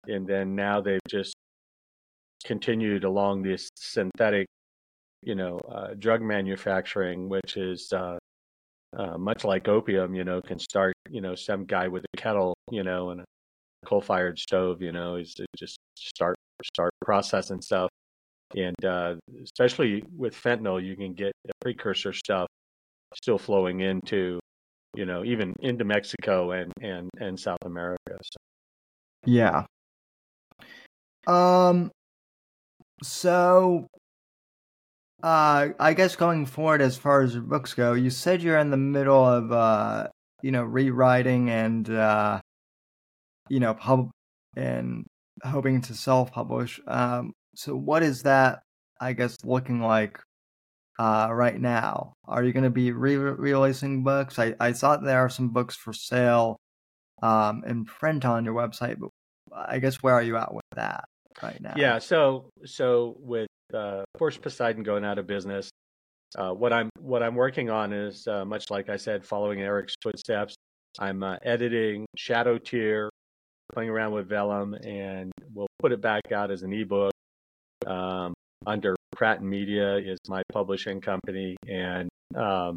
[0.07, 1.35] and then now they've just
[2.45, 4.47] continued along this synthetic,
[5.22, 8.18] you know, uh, drug manufacturing, which is uh,
[8.97, 10.14] uh, much like opium.
[10.14, 13.25] You know, can start you know some guy with a kettle, you know, and a
[13.87, 14.83] coal-fired stove.
[14.83, 17.89] You know, is just start start processing stuff.
[18.57, 22.47] And uh, especially with fentanyl, you can get precursor stuff
[23.14, 24.39] still flowing into,
[24.95, 27.99] you know, even into Mexico and and and South America.
[28.22, 28.36] So,
[29.26, 29.64] yeah.
[31.26, 31.90] Um.
[33.03, 33.86] So,
[35.22, 38.70] uh, I guess going forward, as far as your books go, you said you're in
[38.70, 40.09] the middle of, uh,
[40.42, 42.40] you know, rewriting and, uh,
[43.49, 44.11] you know, pub
[44.57, 45.07] and
[45.45, 46.80] hoping to self-publish.
[46.86, 47.32] Um.
[47.57, 48.62] So, what is that?
[49.01, 50.18] I guess looking like,
[50.99, 52.14] uh, right now.
[52.26, 54.38] Are you going to be re-releasing books?
[54.38, 56.57] I I thought there are some books for sale,
[57.22, 59.11] um, in print on your website, but
[59.53, 61.05] I guess where are you at with that
[61.42, 61.74] right now?
[61.76, 61.99] yeah.
[61.99, 65.70] So so with uh, Force Poseidon going out of business,
[66.36, 69.95] uh, what I'm what I'm working on is uh, much like I said, following Eric's
[70.03, 70.55] footsteps.
[70.99, 73.11] I'm uh, editing Shadow Tier,
[73.72, 77.12] playing around with Vellum, and we'll put it back out as an ebook.
[77.86, 78.34] Um,
[78.66, 82.76] under Pratt and Media is my publishing company, and um,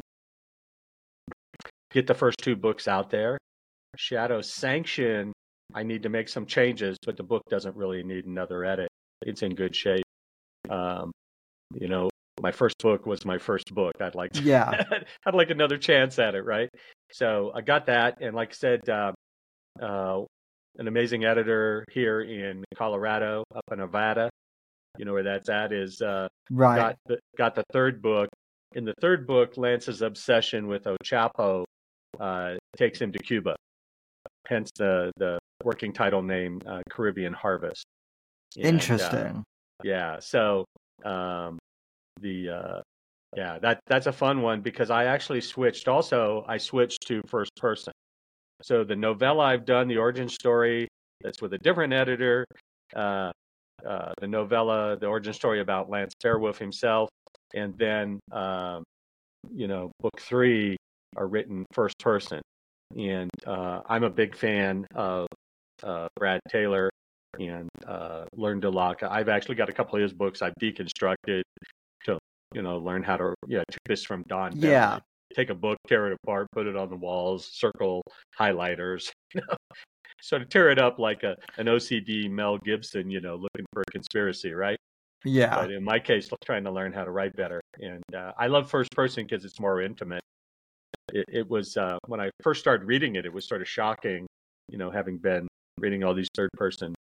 [1.92, 3.38] get the first two books out there.
[3.96, 5.32] Shadow Sanction,
[5.74, 8.88] I need to make some changes, but the book doesn't really need another edit.
[9.22, 10.04] It's in good shape.
[10.70, 11.10] Um,
[11.74, 12.08] you know,
[12.40, 13.94] my first book was my first book.
[14.00, 14.84] I'd like to, Yeah.
[15.26, 16.68] I'd like another chance at it, right?
[17.12, 19.12] So I got that, and like I said, uh,
[19.80, 20.24] uh,
[20.76, 24.30] an amazing editor here in Colorado, up in Nevada.
[24.98, 26.76] You know where that's at is uh, Right.
[26.76, 28.28] got the, got the third book.
[28.74, 31.64] In the third book, Lance's obsession with Ochapo
[32.20, 33.56] uh, takes him to Cuba.
[34.46, 37.84] Hence the the working title name, uh, Caribbean Harvest.
[38.56, 39.44] And, uh, Interesting.
[39.84, 40.18] yeah.
[40.20, 40.64] So
[41.04, 41.58] um,
[42.20, 42.80] the uh,
[43.36, 45.86] yeah that that's a fun one because I actually switched.
[45.88, 47.92] Also, I switched to first person.
[48.62, 50.88] So the novella I've done, the origin story,
[51.20, 52.44] that's with a different editor.
[52.94, 53.30] Uh,
[53.86, 57.08] uh, the novella, the origin story about Lance Fairwolf himself,
[57.54, 58.82] and then um,
[59.52, 60.76] you know book three
[61.16, 62.40] are written first person.
[62.96, 65.26] And uh, I'm a big fan of
[65.82, 66.90] uh, Brad Taylor
[67.38, 69.02] and uh, Learn to Lock.
[69.02, 71.42] I've actually got a couple of his books I've deconstructed
[72.04, 72.18] to
[72.54, 74.52] you know learn how to yeah took this from Don.
[74.56, 75.00] Yeah.
[75.34, 78.02] Take a book, tear it apart, put it on the walls, circle
[78.38, 79.56] highlighters, you know,
[80.20, 83.82] sort of tear it up like a an OCD Mel Gibson, you know, looking for
[83.82, 84.78] a conspiracy, right?
[85.24, 85.54] Yeah.
[85.54, 88.70] But in my case, trying to learn how to write better, and uh, I love
[88.70, 90.22] first person because it's more intimate.
[91.12, 94.26] It, it was uh, when I first started reading it, it was sort of shocking,
[94.68, 95.48] you know, having been
[95.80, 96.94] reading all these third person,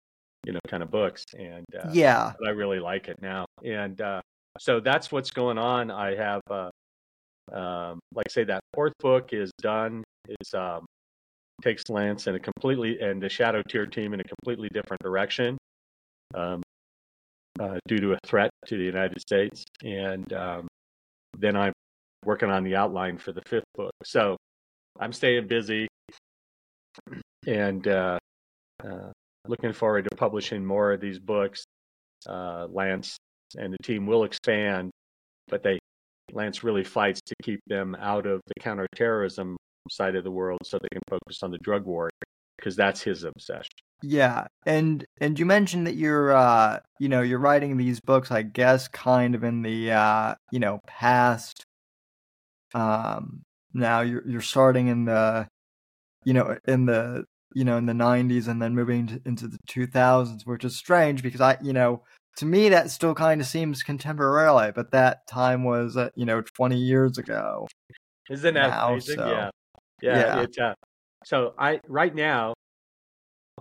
[0.46, 2.34] you know, kind of books, and uh, Yeah.
[2.46, 3.46] I really like it now.
[3.64, 4.22] And uh,
[4.60, 5.92] so that's what's going on.
[5.92, 6.70] I have, uh,
[7.54, 10.04] um, like I say, that fourth book is done.
[10.28, 10.86] It's um,
[11.62, 15.58] takes Lance in a completely and the Shadow Tier team in a completely different direction
[16.36, 16.62] um,
[17.60, 19.64] uh, due to a threat to the United States.
[19.84, 20.68] And um,
[21.38, 21.74] then I'm
[22.26, 23.92] working on the outline for the fifth book.
[24.04, 24.38] So
[25.00, 25.88] I'm staying busy
[27.46, 28.18] and uh,
[28.84, 29.12] uh,
[29.48, 31.64] looking forward to publishing more of these books.
[32.28, 33.18] Uh, Lance
[33.58, 34.92] and the team will expand,
[35.48, 35.80] but they
[36.34, 39.56] Lance really fights to keep them out of the counterterrorism
[39.92, 42.10] side of the world so they can focus on the drug war
[42.58, 43.70] because that's his obsession.
[44.04, 44.46] Yeah.
[44.66, 48.88] And and you mentioned that you're uh you know, you're writing these books, I guess,
[48.88, 51.64] kind of in the uh, you know, past
[52.74, 53.42] um
[53.74, 55.48] now you're you're starting in the
[56.26, 59.58] you know, in the you know, in the 90s and then moving to, into the
[59.70, 62.04] 2000s, which is strange because I, you know,
[62.36, 66.42] to me that still kind of seems contemporary, but that time was uh, you know,
[66.42, 67.68] 20 years ago.
[68.30, 69.16] Isn't that Now, amazing?
[69.16, 69.50] so- Yeah,
[70.02, 70.18] yeah.
[70.18, 70.42] Yeah.
[70.42, 70.74] It's uh,
[71.26, 72.54] so I right now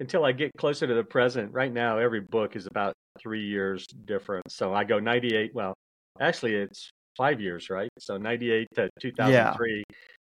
[0.00, 1.52] until I get closer to the present.
[1.52, 4.50] Right now, every book is about three years different.
[4.50, 5.54] So I go ninety eight.
[5.54, 5.74] Well,
[6.20, 7.88] actually, it's five years, right?
[7.98, 9.84] So ninety eight to two thousand three,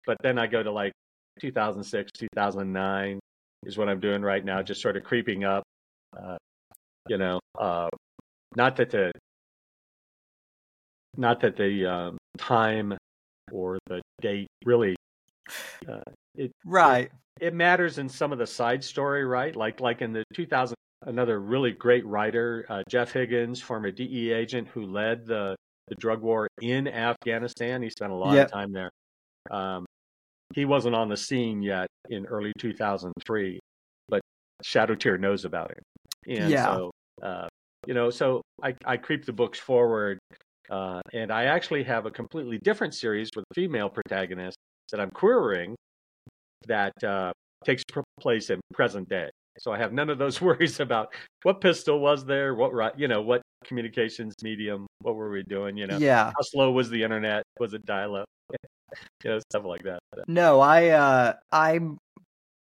[0.05, 0.91] but then I go to like
[1.39, 3.19] two thousand six, two thousand nine
[3.65, 5.63] is what I'm doing right now, just sort of creeping up.
[6.17, 6.37] Uh,
[7.07, 7.89] you know, uh,
[8.55, 9.11] not that the
[11.15, 12.97] not that the um, time
[13.51, 14.95] or the date really
[15.87, 16.01] uh,
[16.35, 17.11] it Right.
[17.39, 19.55] it matters in some of the side story, right?
[19.55, 24.67] Like like in the 2000 another really great writer, uh, Jeff Higgins, former DE agent
[24.69, 25.55] who led the
[25.87, 27.81] the drug war in Afghanistan.
[27.83, 28.41] He spent a lot Yep.
[28.41, 28.89] of time there.
[29.51, 29.85] Um,
[30.53, 33.59] he wasn't on the scene yet in early 2003,
[34.09, 34.21] but
[34.63, 35.83] Shadow Tier knows about him.
[36.27, 36.59] And Yeah.
[36.59, 36.91] so,
[37.21, 37.47] uh,
[37.87, 40.19] you know, so I, I creep the books forward,
[40.69, 44.57] uh, and I actually have a completely different series with a female protagonist
[44.93, 45.75] that I'm querying
[46.67, 47.33] that uh,
[47.65, 47.83] takes
[48.19, 49.29] place in present day.
[49.59, 51.13] So I have none of those worries about
[51.43, 55.87] what pistol was there, what you know, what communications medium, what were we doing, you
[55.87, 56.31] know, Yeah.
[56.35, 58.27] how slow was the internet, was it dial-up,
[59.23, 59.99] you know, stuff like that.
[60.27, 61.97] No, I uh I'm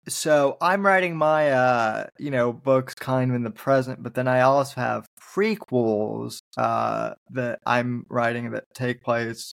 [0.09, 4.29] so I'm writing my uh you know books kind of in the present, but then
[4.29, 9.53] I also have prequels uh that I'm writing that take place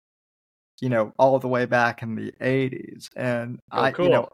[0.81, 4.05] you know all the way back in the 80s and Oh, I cool.
[4.05, 4.29] you know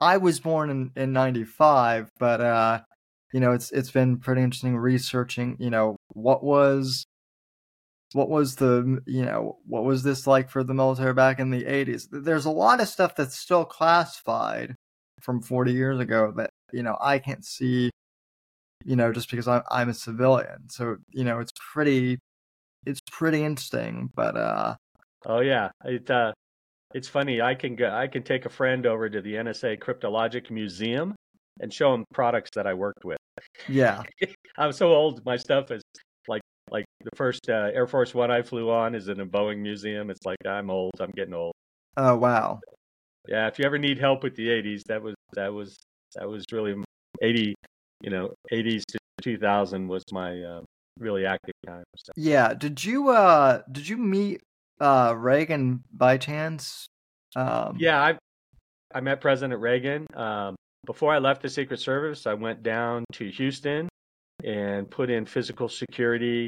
[0.00, 2.80] I was born in in 95, but uh
[3.32, 7.06] you know it's it's been pretty interesting researching, you know, what was
[8.12, 11.64] what was the you know what was this like for the military back in the
[11.64, 14.76] 80s there's a lot of stuff that's still classified
[15.20, 17.90] from 40 years ago that you know i can't see
[18.84, 22.18] you know just because i'm, I'm a civilian so you know it's pretty
[22.86, 24.76] it's pretty interesting but uh
[25.28, 26.32] Oh yeah, it uh,
[26.94, 27.42] it's funny.
[27.42, 31.16] I can go, I can take a friend over to the NSA Cryptologic Museum
[31.60, 33.18] and show him products that I worked with.
[33.68, 34.02] yeah
[34.58, 35.24] I'm so old.
[35.24, 35.82] My stuff is
[36.28, 39.58] like like the first uh, Air Force One I flew on is in a Boeing
[39.58, 40.10] museum.
[40.10, 40.92] It's like I'm old.
[41.00, 41.54] I'm getting old.
[41.96, 42.60] oh wow
[43.26, 45.76] Yeah, if you ever need help with the 80s, that was that was
[46.14, 46.76] that was really
[47.20, 47.54] 80,
[48.00, 50.60] you know, 80s to 2000 was my uh,
[51.00, 51.82] really active time.
[51.96, 52.12] So.
[52.16, 54.40] yeah did you uh did you meet
[54.80, 56.86] uh reagan by chance
[57.34, 58.18] um Yeah, I
[58.94, 60.06] I met President Reagan.
[60.14, 60.54] Um,
[60.86, 63.88] before I left the Secret Service, I went down to Houston
[64.44, 66.46] and put in physical security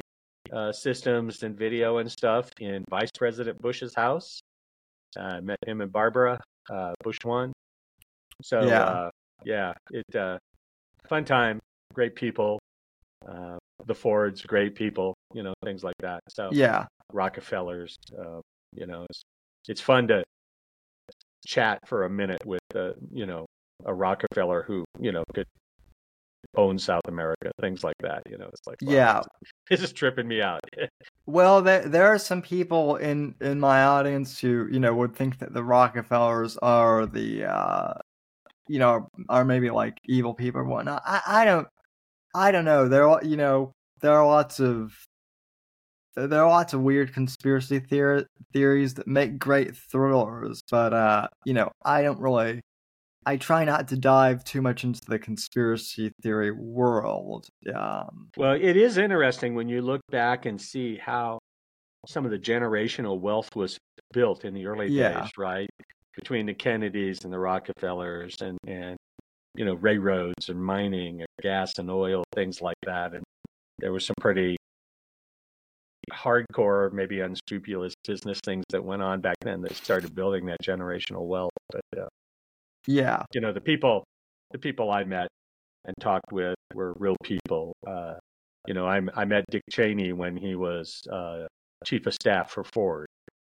[0.53, 4.39] uh, systems and video and stuff in Vice President Bush's house.
[5.19, 7.51] Uh, I met him and Barbara uh, Bush one.
[8.41, 8.83] So Yeah.
[8.83, 9.09] uh,
[9.43, 10.37] yeah, it uh,
[11.07, 11.59] fun time,
[11.93, 12.59] great people.
[13.27, 16.21] Uh, the Fords, great people, you know, things like that.
[16.29, 17.95] So yeah Rockefellers.
[18.17, 18.41] Uh,
[18.73, 19.21] you know, it's,
[19.67, 20.23] it's fun to
[21.45, 23.45] chat for a minute with, a you know,
[23.85, 25.45] a Rockefeller who, you know, could
[26.55, 28.21] own South America, things like that.
[28.29, 29.21] You know, it's like, wow, yeah
[29.69, 30.61] this is tripping me out.
[31.25, 35.37] Well, there there are some people in in my audience who you know would think
[35.37, 37.93] that the Rockefellers are the uh,
[38.67, 41.03] you know are maybe like evil people or whatnot.
[41.05, 41.67] I I don't
[42.33, 42.87] I don't know.
[42.87, 44.91] There are you know there are lots of
[46.27, 51.53] there are lots of weird conspiracy theor- theories that make great thrillers, but uh, you
[51.53, 52.61] know I don't really.
[53.25, 57.47] I try not to dive too much into the conspiracy theory world.
[57.75, 61.37] Um, well, it is interesting when you look back and see how
[62.07, 63.77] some of the generational wealth was
[64.13, 65.21] built in the early Yeah.
[65.21, 65.69] days, right?
[66.15, 68.95] Between the Kennedys and the Rockefellers and, and
[69.55, 73.13] you know, railroads and mining and gas and oil, things like that.
[73.13, 73.23] And
[73.79, 74.55] there was some pretty
[76.09, 81.25] hardcore, maybe unscrupulous business things that went on back then that started building that generational
[81.25, 81.51] wealth.
[81.71, 82.07] But uh,
[82.87, 84.03] yeah, you know, the people,
[84.51, 85.27] the people I met
[85.85, 87.73] and talked with were real people.
[87.85, 88.15] Uh,
[88.67, 91.45] you know, I, I met Dick Cheney when he was uh,
[91.85, 93.07] chief of staff for Ford,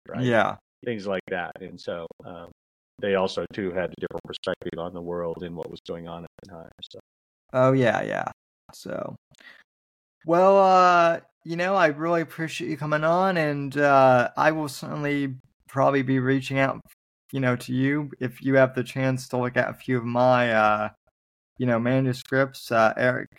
[0.07, 0.23] right?
[0.23, 0.55] yeah.
[0.85, 1.51] Things like that.
[1.61, 2.51] And so um,
[2.99, 6.23] they also too had a different perspective on the world and what was going on
[6.23, 6.69] at the time.
[6.81, 6.99] So
[7.53, 8.25] Oh yeah, yeah.
[8.73, 9.15] So,
[10.25, 15.35] well, uh, you know, I really appreciate you coming on, and uh, I will certainly
[15.67, 16.79] probably be reaching out,
[17.31, 20.05] you know, to you if you have the chance to look at a few of
[20.05, 20.89] my, uh,
[21.57, 22.71] you know, manuscripts.
[22.71, 23.29] Uh, Eric,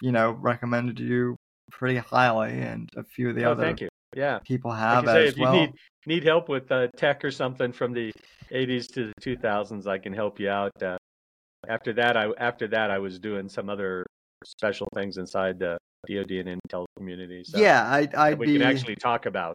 [0.00, 1.36] you know, recommended you
[1.70, 3.88] pretty highly, and a few of the oh, other thank you.
[4.14, 4.40] Yeah.
[4.40, 5.54] people Like have you say, as if well.
[5.54, 5.70] you need
[6.06, 8.12] need help with uh, tech or something from the
[8.50, 10.70] 80s to the 2000s, I can help you out.
[10.82, 10.98] Uh,
[11.68, 14.04] after that, I after that I was doing some other
[14.44, 15.78] special things inside the
[16.08, 17.44] DoD and Intel community.
[17.44, 18.52] So yeah, I, that I'd we be.
[18.54, 19.54] can actually talk about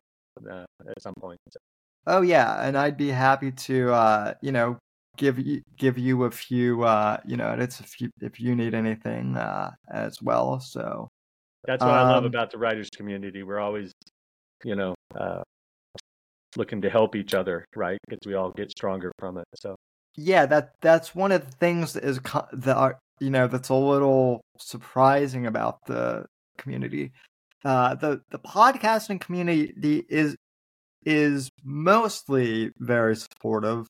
[0.49, 1.40] uh, at some point.
[1.52, 1.60] So,
[2.10, 4.78] Oh yeah, and I'd be happy to uh, you know,
[5.18, 8.74] give you give you a few uh, you know, it's if you if you need
[8.74, 10.60] anything uh as well.
[10.61, 11.10] So
[11.65, 13.44] that's what I love Um, about the writers community.
[13.44, 13.91] We're always,
[14.64, 15.41] you know, uh,
[16.56, 17.98] looking to help each other, right?
[18.07, 19.45] Because we all get stronger from it.
[19.56, 19.76] So
[20.15, 22.19] yeah, that that's one of the things that is
[22.53, 26.26] that are you know that's a little surprising about the
[26.57, 27.11] community.
[27.65, 30.35] Uh, the the podcasting community is
[31.05, 33.88] is mostly very supportive,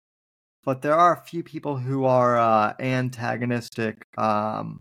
[0.63, 4.03] but there are a few people who are uh, antagonistic.
[4.17, 4.79] Um,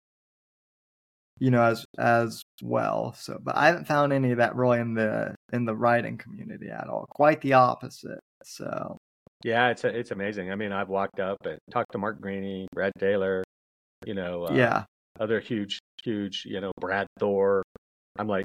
[1.39, 3.15] you know, as as well.
[3.19, 6.71] So, but I haven't found any of that really in the in the writing community
[6.71, 7.07] at all.
[7.11, 8.21] Quite the opposite.
[8.43, 8.97] So,
[9.45, 10.51] yeah, it's it's amazing.
[10.51, 13.45] I mean, I've walked up and talked to Mark Greaney, Brad Taylor,
[14.05, 14.85] you know, uh, yeah,
[15.21, 17.63] other huge, huge, you know, Brad Thor.
[18.19, 18.45] I'm like,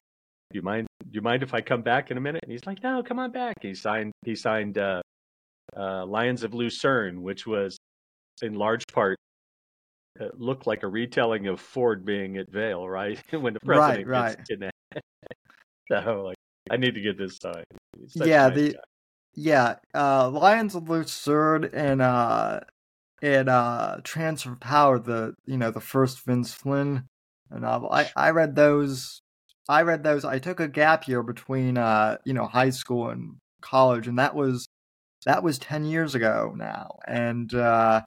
[0.52, 0.88] do you mind?
[1.02, 2.42] Do you mind if I come back in a minute?
[2.44, 3.56] And he's like, no, come on back.
[3.62, 4.12] He signed.
[4.26, 5.02] He signed uh,
[5.78, 7.78] uh, Lions of Lucerne, which was
[8.42, 9.18] in large part
[10.20, 13.22] uh, looked like a retelling of Ford being at Vail, right?
[13.32, 14.38] when the president right, right.
[14.38, 14.76] gets kidnapped.
[15.90, 16.38] so like,
[16.70, 17.66] I need to get this signed.
[18.16, 18.80] Yeah, nice the guy.
[19.36, 22.60] yeah, uh, Lions of Lucerne and uh
[23.22, 27.06] and uh Transfer Power, the you know the first Vince Flynn
[27.52, 27.90] novel.
[27.92, 29.22] I I read those.
[29.70, 30.26] I read those.
[30.26, 34.36] I took a gap year between uh you know high school and college, and that
[34.36, 34.68] was
[35.26, 38.02] that was ten years ago now, and uh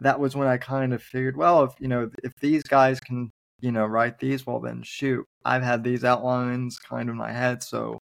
[0.00, 3.30] that was when I kind of figured, well, if you know, if these guys can,
[3.60, 7.32] you know, write these, well then shoot, I've had these outlines kind of in my
[7.32, 7.98] head, so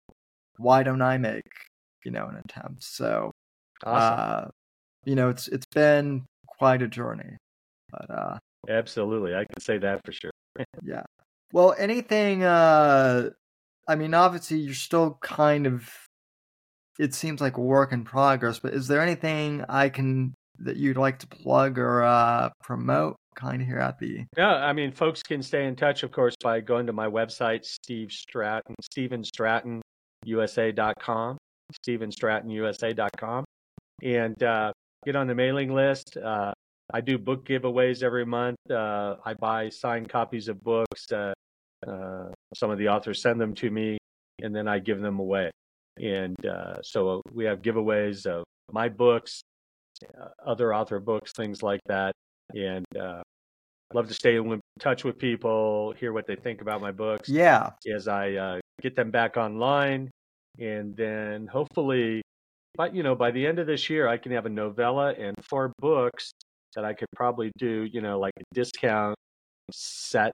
[0.59, 1.43] why don't I make,
[2.05, 2.85] you know, an attempt?
[2.85, 3.33] So,
[3.85, 4.19] awesome.
[4.19, 4.49] uh,
[5.05, 7.37] you know, it's it's been quite a journey,
[7.91, 10.31] but uh, absolutely, I can say that for sure.
[10.83, 11.03] yeah.
[11.53, 13.31] Well, anything, uh,
[13.87, 15.89] I mean, obviously, you're still kind of.
[16.99, 20.97] It seems like a work in progress, but is there anything I can that you'd
[20.97, 25.21] like to plug or uh, promote kind of here at the yeah i mean folks
[25.23, 29.83] can stay in touch of course by going to my website steve stratton steven stratton
[30.25, 31.37] usa.com
[31.73, 33.45] steven stratton usa.com
[34.03, 34.73] and uh,
[35.05, 36.53] get on the mailing list uh,
[36.93, 41.33] i do book giveaways every month uh, i buy signed copies of books uh,
[41.87, 43.99] uh, some of the authors send them to me
[44.43, 45.51] and then i give them away
[46.01, 46.37] and
[46.83, 49.43] so we have giveaways of my books
[50.21, 52.15] uh, other author books, things like that.
[52.55, 53.23] And uh,
[53.93, 57.29] love to stay in touch with people, hear what they think about my books.
[57.29, 57.71] Yeah.
[57.93, 60.11] As I uh, get them back online,
[60.59, 62.23] and then hopefully,
[62.77, 65.35] but you know, by the end of this year, I can have a novella and
[65.43, 66.33] four books
[66.75, 67.89] that I could probably do.
[67.91, 69.17] You know, like a discount
[69.73, 70.33] set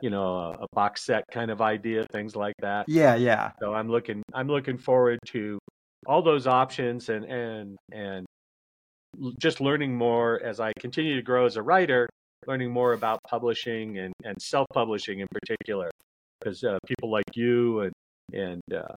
[0.00, 3.88] you know a, box set kind of idea things like that yeah yeah so i'm
[3.90, 5.58] looking i'm looking forward to
[6.06, 8.24] all those options and and and
[9.38, 12.08] just learning more as I continue to grow as a writer,
[12.46, 15.90] learning more about publishing and, and self publishing in particular.
[16.38, 17.92] Because uh, people like you and,
[18.32, 18.94] and uh,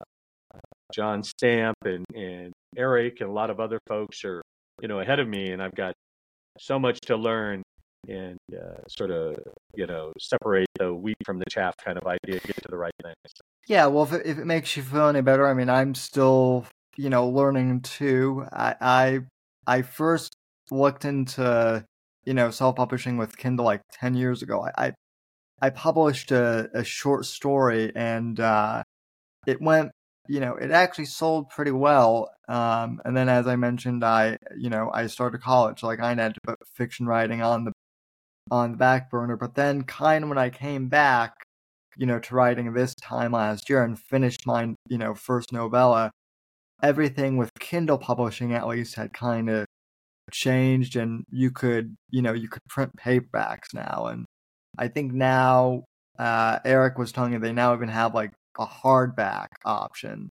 [0.92, 4.42] John Stamp and, and Eric and a lot of other folks are
[4.80, 5.94] you know ahead of me, and I've got
[6.58, 7.62] so much to learn
[8.08, 9.36] and uh, sort of
[9.74, 12.92] you know separate the wheat from the chaff kind of idea, get to the right
[13.02, 13.16] things.
[13.66, 16.66] Yeah, well, if it, if it makes you feel any better, I mean, I'm still
[16.96, 18.46] you know learning too.
[18.52, 19.20] I, I
[19.66, 20.34] I first
[20.70, 21.84] looked into
[22.24, 24.66] you know self publishing with Kindle like ten years ago.
[24.76, 24.92] I I,
[25.62, 28.82] I published a, a short story and uh,
[29.46, 29.90] it went
[30.30, 32.30] you know it actually sold pretty well.
[32.48, 36.34] Um, and then as I mentioned, I you know I started college like I had
[36.34, 37.72] to put fiction writing on the
[38.50, 39.36] on the back burner.
[39.36, 41.34] But then kind of when I came back,
[41.96, 46.12] you know, to writing this time last year and finished my you know first novella
[46.82, 49.66] everything with Kindle publishing at least had kind of
[50.32, 54.06] changed and you could, you know, you could print paperbacks now.
[54.06, 54.26] And
[54.78, 55.84] I think now,
[56.18, 60.30] uh, Eric was telling me they now even have like a hardback option,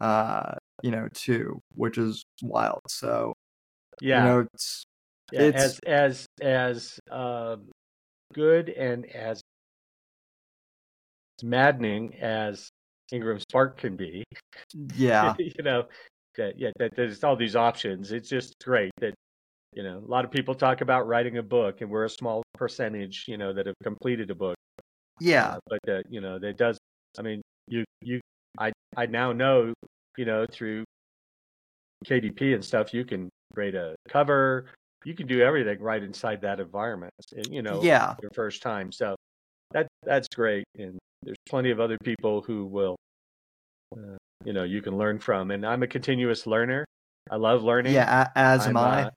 [0.00, 0.52] uh,
[0.82, 2.82] you know, too, which is wild.
[2.88, 3.34] So,
[4.00, 4.84] yeah, you know, it's,
[5.32, 7.56] yeah, it's as, as, as, uh,
[8.34, 9.40] good and as
[11.42, 12.68] maddening as
[13.12, 14.24] Ingram Spark can be.
[14.96, 15.34] Yeah.
[15.38, 15.84] you know,
[16.36, 18.12] that yeah, that there's all these options.
[18.12, 19.14] It's just great that
[19.72, 22.42] you know, a lot of people talk about writing a book and we're a small
[22.54, 24.56] percentage, you know, that have completed a book.
[25.20, 25.48] Yeah.
[25.48, 26.78] Uh, but uh, you know, that does
[27.18, 28.20] I mean, you you
[28.58, 29.72] I I now know,
[30.16, 30.84] you know, through
[32.04, 34.66] KDP and stuff, you can create a cover,
[35.04, 37.12] you can do everything right inside that environment.
[37.50, 38.14] You know, yeah.
[38.22, 38.92] your first time.
[38.92, 39.16] So
[39.72, 42.96] that that's great and there's plenty of other people who will,
[43.96, 45.50] uh, you know, you can learn from.
[45.50, 46.84] And I'm a continuous learner.
[47.30, 47.94] I love learning.
[47.94, 49.04] Yeah, as am I.
[49.04, 49.10] Uh,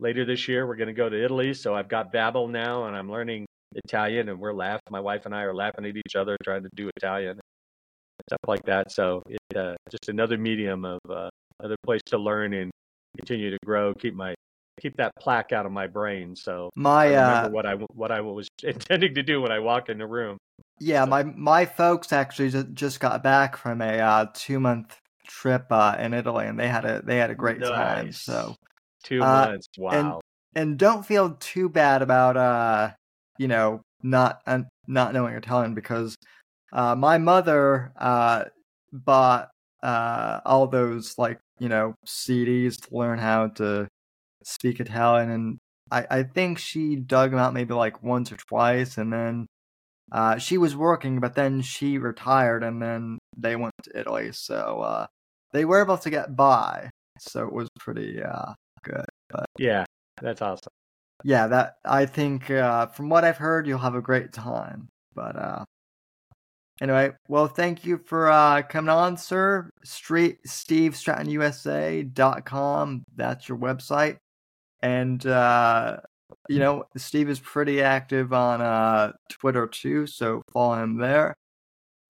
[0.00, 1.52] later this year, we're going to go to Italy.
[1.54, 4.80] So I've got Babbel now, and I'm learning Italian, and we're laughing.
[4.90, 7.40] My wife and I are laughing at each other trying to do Italian,
[8.28, 8.90] stuff like that.
[8.92, 11.28] So it's uh, just another medium of uh,
[11.58, 12.70] another place to learn and
[13.16, 13.94] continue to grow.
[13.94, 14.34] Keep my
[14.80, 16.34] keep that plaque out of my brain.
[16.34, 19.58] So my I remember uh, what I what I was intending to do when I
[19.58, 20.38] walk in the room.
[20.78, 25.96] Yeah, my my folks actually just got back from a uh, two month trip uh,
[25.98, 27.70] in Italy, and they had a they had a great nice.
[27.70, 28.12] time.
[28.12, 28.54] So
[29.04, 30.20] two uh, months, wow!
[30.54, 32.90] And, and, don't feel too bad about uh
[33.40, 36.14] you know not uh, not knowing Italian because
[36.74, 38.44] uh, my mother uh,
[38.92, 39.48] bought
[39.82, 43.88] uh, all those like you know CDs to learn how to
[44.44, 45.58] speak Italian, and
[45.90, 49.46] I, I think she dug them out maybe like once or twice, and then
[50.12, 54.82] uh, she was working, but then she retired, and then they went to Italy, so
[54.82, 55.06] uh,
[55.52, 56.90] they were able to get by.
[57.18, 58.52] So it was pretty uh,
[58.82, 59.06] good.
[59.30, 59.84] But yeah,
[60.20, 60.72] that's awesome.
[61.24, 64.88] Yeah, that I think uh, from what I've heard, you'll have a great time.
[65.14, 65.64] But uh,
[66.80, 69.70] anyway, well, thank you for uh, coming on, sir.
[69.84, 73.04] Street Steve Stratton USA.com.
[73.16, 74.16] That's your website.
[74.82, 75.98] And uh,
[76.48, 81.34] you know, Steve is pretty active on uh, Twitter too, so follow him there.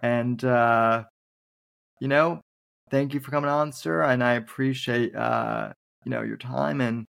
[0.02, 1.04] And uh,
[2.00, 2.40] you know,
[2.90, 5.72] thank you for coming on, sir, and I appreciate uh,
[6.04, 7.06] you know your time, and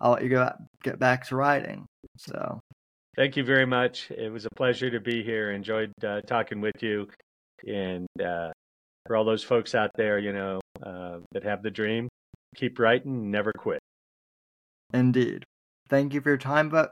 [0.00, 0.50] I'll let you go
[0.82, 1.86] get back to writing.
[2.18, 2.60] So,
[3.16, 4.10] thank you very much.
[4.10, 5.52] It was a pleasure to be here.
[5.52, 7.08] Enjoyed uh, talking with you,
[7.66, 8.50] and uh,
[9.06, 12.08] for all those folks out there, you know, uh, that have the dream,
[12.54, 13.80] keep writing, never quit.
[14.92, 15.44] Indeed.
[15.88, 16.90] Thank you for your time, but